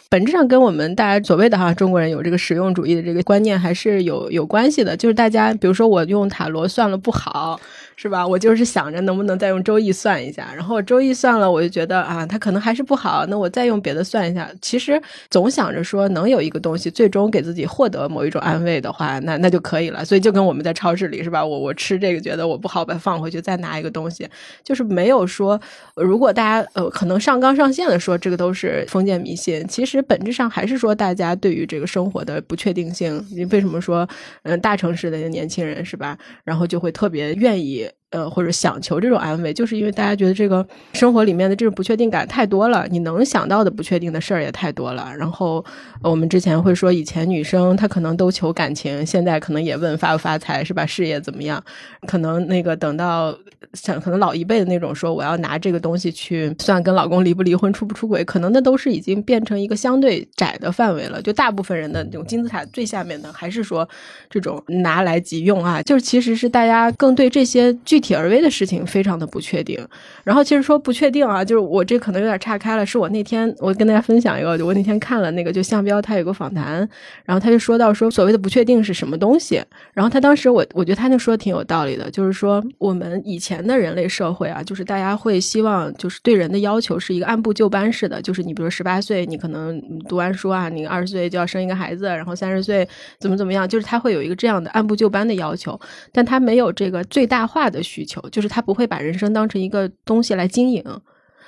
[0.09, 4.95] 本质上跟我们大家所谓的哈中国人有这个实用主义的这个观念还是有有关系的。
[4.95, 7.59] 就是大家比如说我用塔罗算了不好。
[7.95, 8.27] 是吧？
[8.27, 14.49] 我就是想着能不能再用周易算一下，然后周易算了，我就觉得啊，它可能还是不好，那我再用别的算一下。
[14.61, 20.03] 其实总想着说能有一个东西最终给自己获得某一种安慰的话，那那就可以了。
[20.03, 21.45] 所以就跟我们在超市里是吧？
[21.45, 24.27] 我我吃这个觉得我不好，把它放回去，再拿一个东西，
[24.63, 25.59] 就是没有说
[25.95, 33.23] 如果大家呃可能上纲上线的说这个都是封建迷信，其实本质上还是说大家对于这个生活的不确定性。
[33.31, 34.07] 你为什么说
[34.43, 36.17] 嗯大城市的年轻人是吧？
[36.43, 37.82] 然后就会特别愿意。
[37.83, 45.11] the 呃，或者想求这种安慰，就是因为大家觉得这个生活里面的这种不确定感太多了，你能想到的不确定的事儿也太多了。
[45.17, 45.65] 然后
[46.03, 50.85] 我们之前会说，以前女生她可能都求感情，现在可能也问发不发财，是吧？
[50.85, 51.61] 事业怎么样？
[52.05, 53.35] 可能那个等到
[53.73, 61.19] 像可能老一辈的那种说，我要拿这个东西去算跟老公离不离婚、出不出轨，可能那都是已经变成一个相对窄的范围了。
[61.19, 63.87] 就大部分人的这种金字塔最下面的，还是说
[64.29, 69.79] 这种拿来即用啊，就是其实是大家更对这些具体而微的事情非常的不确定，
[70.23, 72.85] 然后其实说不确定啊，就是我这可能有点岔开了。
[72.85, 76.87] 是我那天我跟大家分享一个，我那天看了那个就向彪他有个访谈，
[77.23, 79.63] 然后他就说到说所谓的不确定是什么东西。
[79.93, 92.87] 然后他当时我我觉得他那说的挺有道理的，就是说我们以前的人类社会啊，就是大家会希望就是对人的要求是一个按部就班式的，就是你比如十八岁你可能读完书啊，你二十岁就要生一个孩子，然后三十岁
[93.19, 95.79] 怎么怎么样，就是他会有一个这样的按部就班的要求，
[96.11, 98.21] 但他没有这个最大化的需求。
[98.29, 100.83] 就是他不会把人生当成一个东西来经营，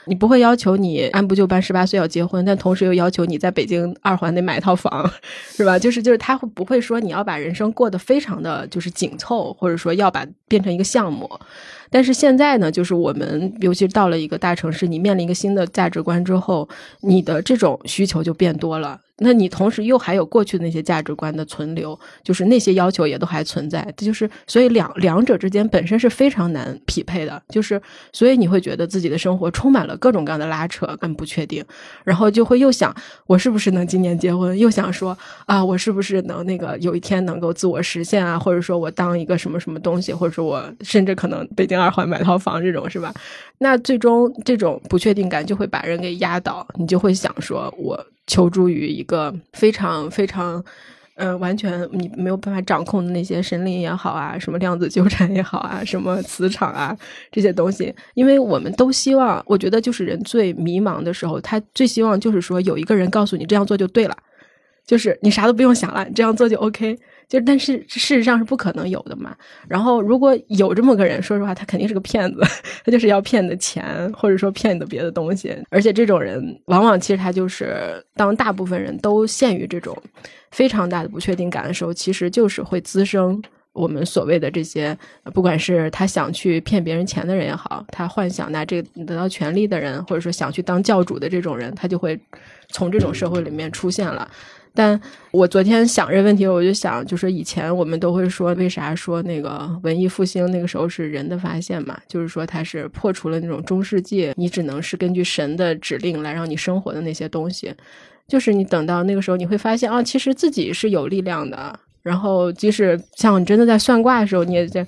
[0.07, 5.09] 你不会要求你按部就班十八岁要结婚，但同时又要求你在北京二环得买一套房，
[5.49, 5.79] 是吧？
[5.79, 11.27] 就是就是他会不会说你要把人生过得非常的就是紧凑，或者说要把变成一个项目？
[11.96, 16.68] 但是现在呢，就是我们尤其到了一个大城市，你面临一个新的价值观之后，
[17.00, 19.00] 你的这种需求就变多了。
[19.20, 27.82] 那你同时又还有过去的那些价值观的存留，就是那些要求也都还存在，这就是所以两两者之间本身是非常难匹配的，就是
[28.12, 31.64] 所以你会觉得自己的生活充满了各种各样的拉扯跟不确定，
[32.04, 32.93] 然后就会又想
[33.26, 43.13] 我是不是能今年结婚，又想说啊我是不是能那个有一天能够自我实现啊，或者说我当一个什么什么东西，或者说我甚至可能北京二环买套房这种是吧？
[43.59, 48.05] 那最终这种不确定感就会把人给压倒，你就会想说我。
[48.27, 50.59] 求助于一个非常非常，
[51.13, 56.97] 呃，完全你没有办法掌控的那些神灵也好啊，什么量子纠缠也好啊，什么磁场啊
[57.31, 64.17] 这些东西，因为我们都希望，我觉得就是人最迷茫的时候，他最希望就是说有一个人告诉你这样做就对了，
[64.88, 66.97] 就是你啥都不用想了，你这样做就 OK。
[67.28, 69.36] 就但是事实上是不可能有的嘛。
[69.67, 72.41] 然后如果有这么个人，说实话，他肯定是个骗子，
[72.86, 75.55] 他就是要骗你的钱，或者说骗你的别的东西。
[75.69, 79.97] 而且这种人，往往其实他就是当大部分人都陷于这种
[80.51, 83.41] 非常大的不确定感的时候，其实就是会滋生
[83.73, 84.97] 我们所谓的这些，
[85.34, 92.17] 不管是他想去骗别人钱的人也好，他幻想拿这个得到权利的人，或者说想去当教主的这种人，他就会
[92.69, 94.30] 从这种社会里面出现了。
[94.76, 94.99] 但
[95.32, 101.97] 我昨天想这问题，我就想，就是以前我们都会说，为啥说那个文艺复兴那个时候是人的发现嘛？
[102.07, 107.73] 就是说它是破除了那种中世纪，你只能是根据神的指令来让你生活的那些东西。
[108.28, 111.80] 就是你等到那个时候，你会发现啊，其实自己是有力量的。
[112.03, 114.86] 然后即使像你真的在算卦的时候，你也在。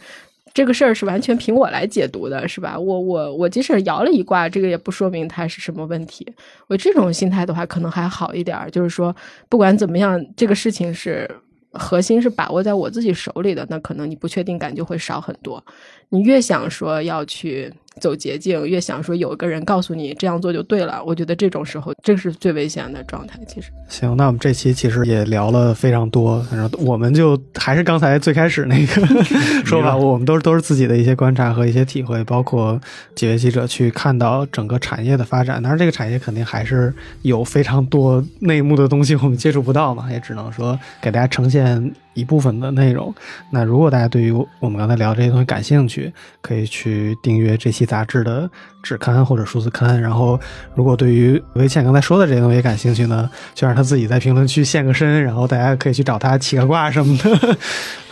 [0.57, 2.79] 这个事儿是完全凭我来解读的，是吧？
[2.79, 6.27] 我我我即使摇了一卦，这个也不说明它是什么问题。
[6.65, 9.15] 我这种心态的话，可能还好一点，就是说，
[9.49, 11.29] 不管怎么样，这个事情是
[11.73, 15.63] 核心是把握在我自己手里的，那可能你不确定感就会少很多。
[16.09, 17.71] 你越想说要去。
[17.99, 23.39] 走捷径，越想说有一个人告诉你这样做就对了，我觉得这种时候这是最危险的状态。
[23.47, 29.05] 其实，行，那我们这期其实也聊了非常多，反正我们就还是刚才最开始那个
[29.65, 32.79] 说法，我们都是都是自己的一些观察和一些体会，包括
[33.15, 35.61] 几位记者去看到整个产业的发展。
[35.61, 43.11] 当然，这个产业肯定还是有非常多内幕的东西我们接触不到嘛，也只能说给大家呈现一部分的内容。
[43.49, 47.87] 那如果大家对于我们刚才聊这些东西感兴趣，可以去订阅这期。
[47.87, 48.49] 杂志的
[48.83, 50.37] 纸刊或者数字刊，然后
[50.75, 57.57] 如果对于维倩刚才说的这些东西感兴趣呢，就让他自己在评论区现个身，然后大家可以去找他起个卦什么的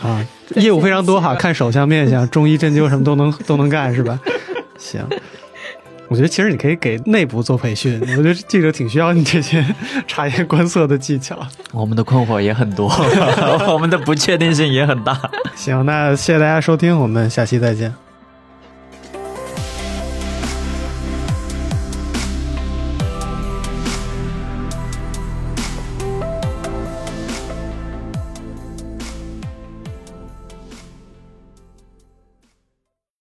[0.02, 4.18] 啊，业务非常多哈，看手相、面相、中医针灸什么都能都能干是吧？
[4.78, 5.06] 行，
[6.08, 9.64] 我觉得其实你可以给内部做培训，我觉得记者挺需要你这些
[10.06, 11.38] 察言观色的技巧。
[11.72, 12.88] 我们的困惑也很多，
[13.72, 15.18] 我们的不确定性也很大。
[15.54, 18.05] 行，那谢谢大家收听，我们下期再见。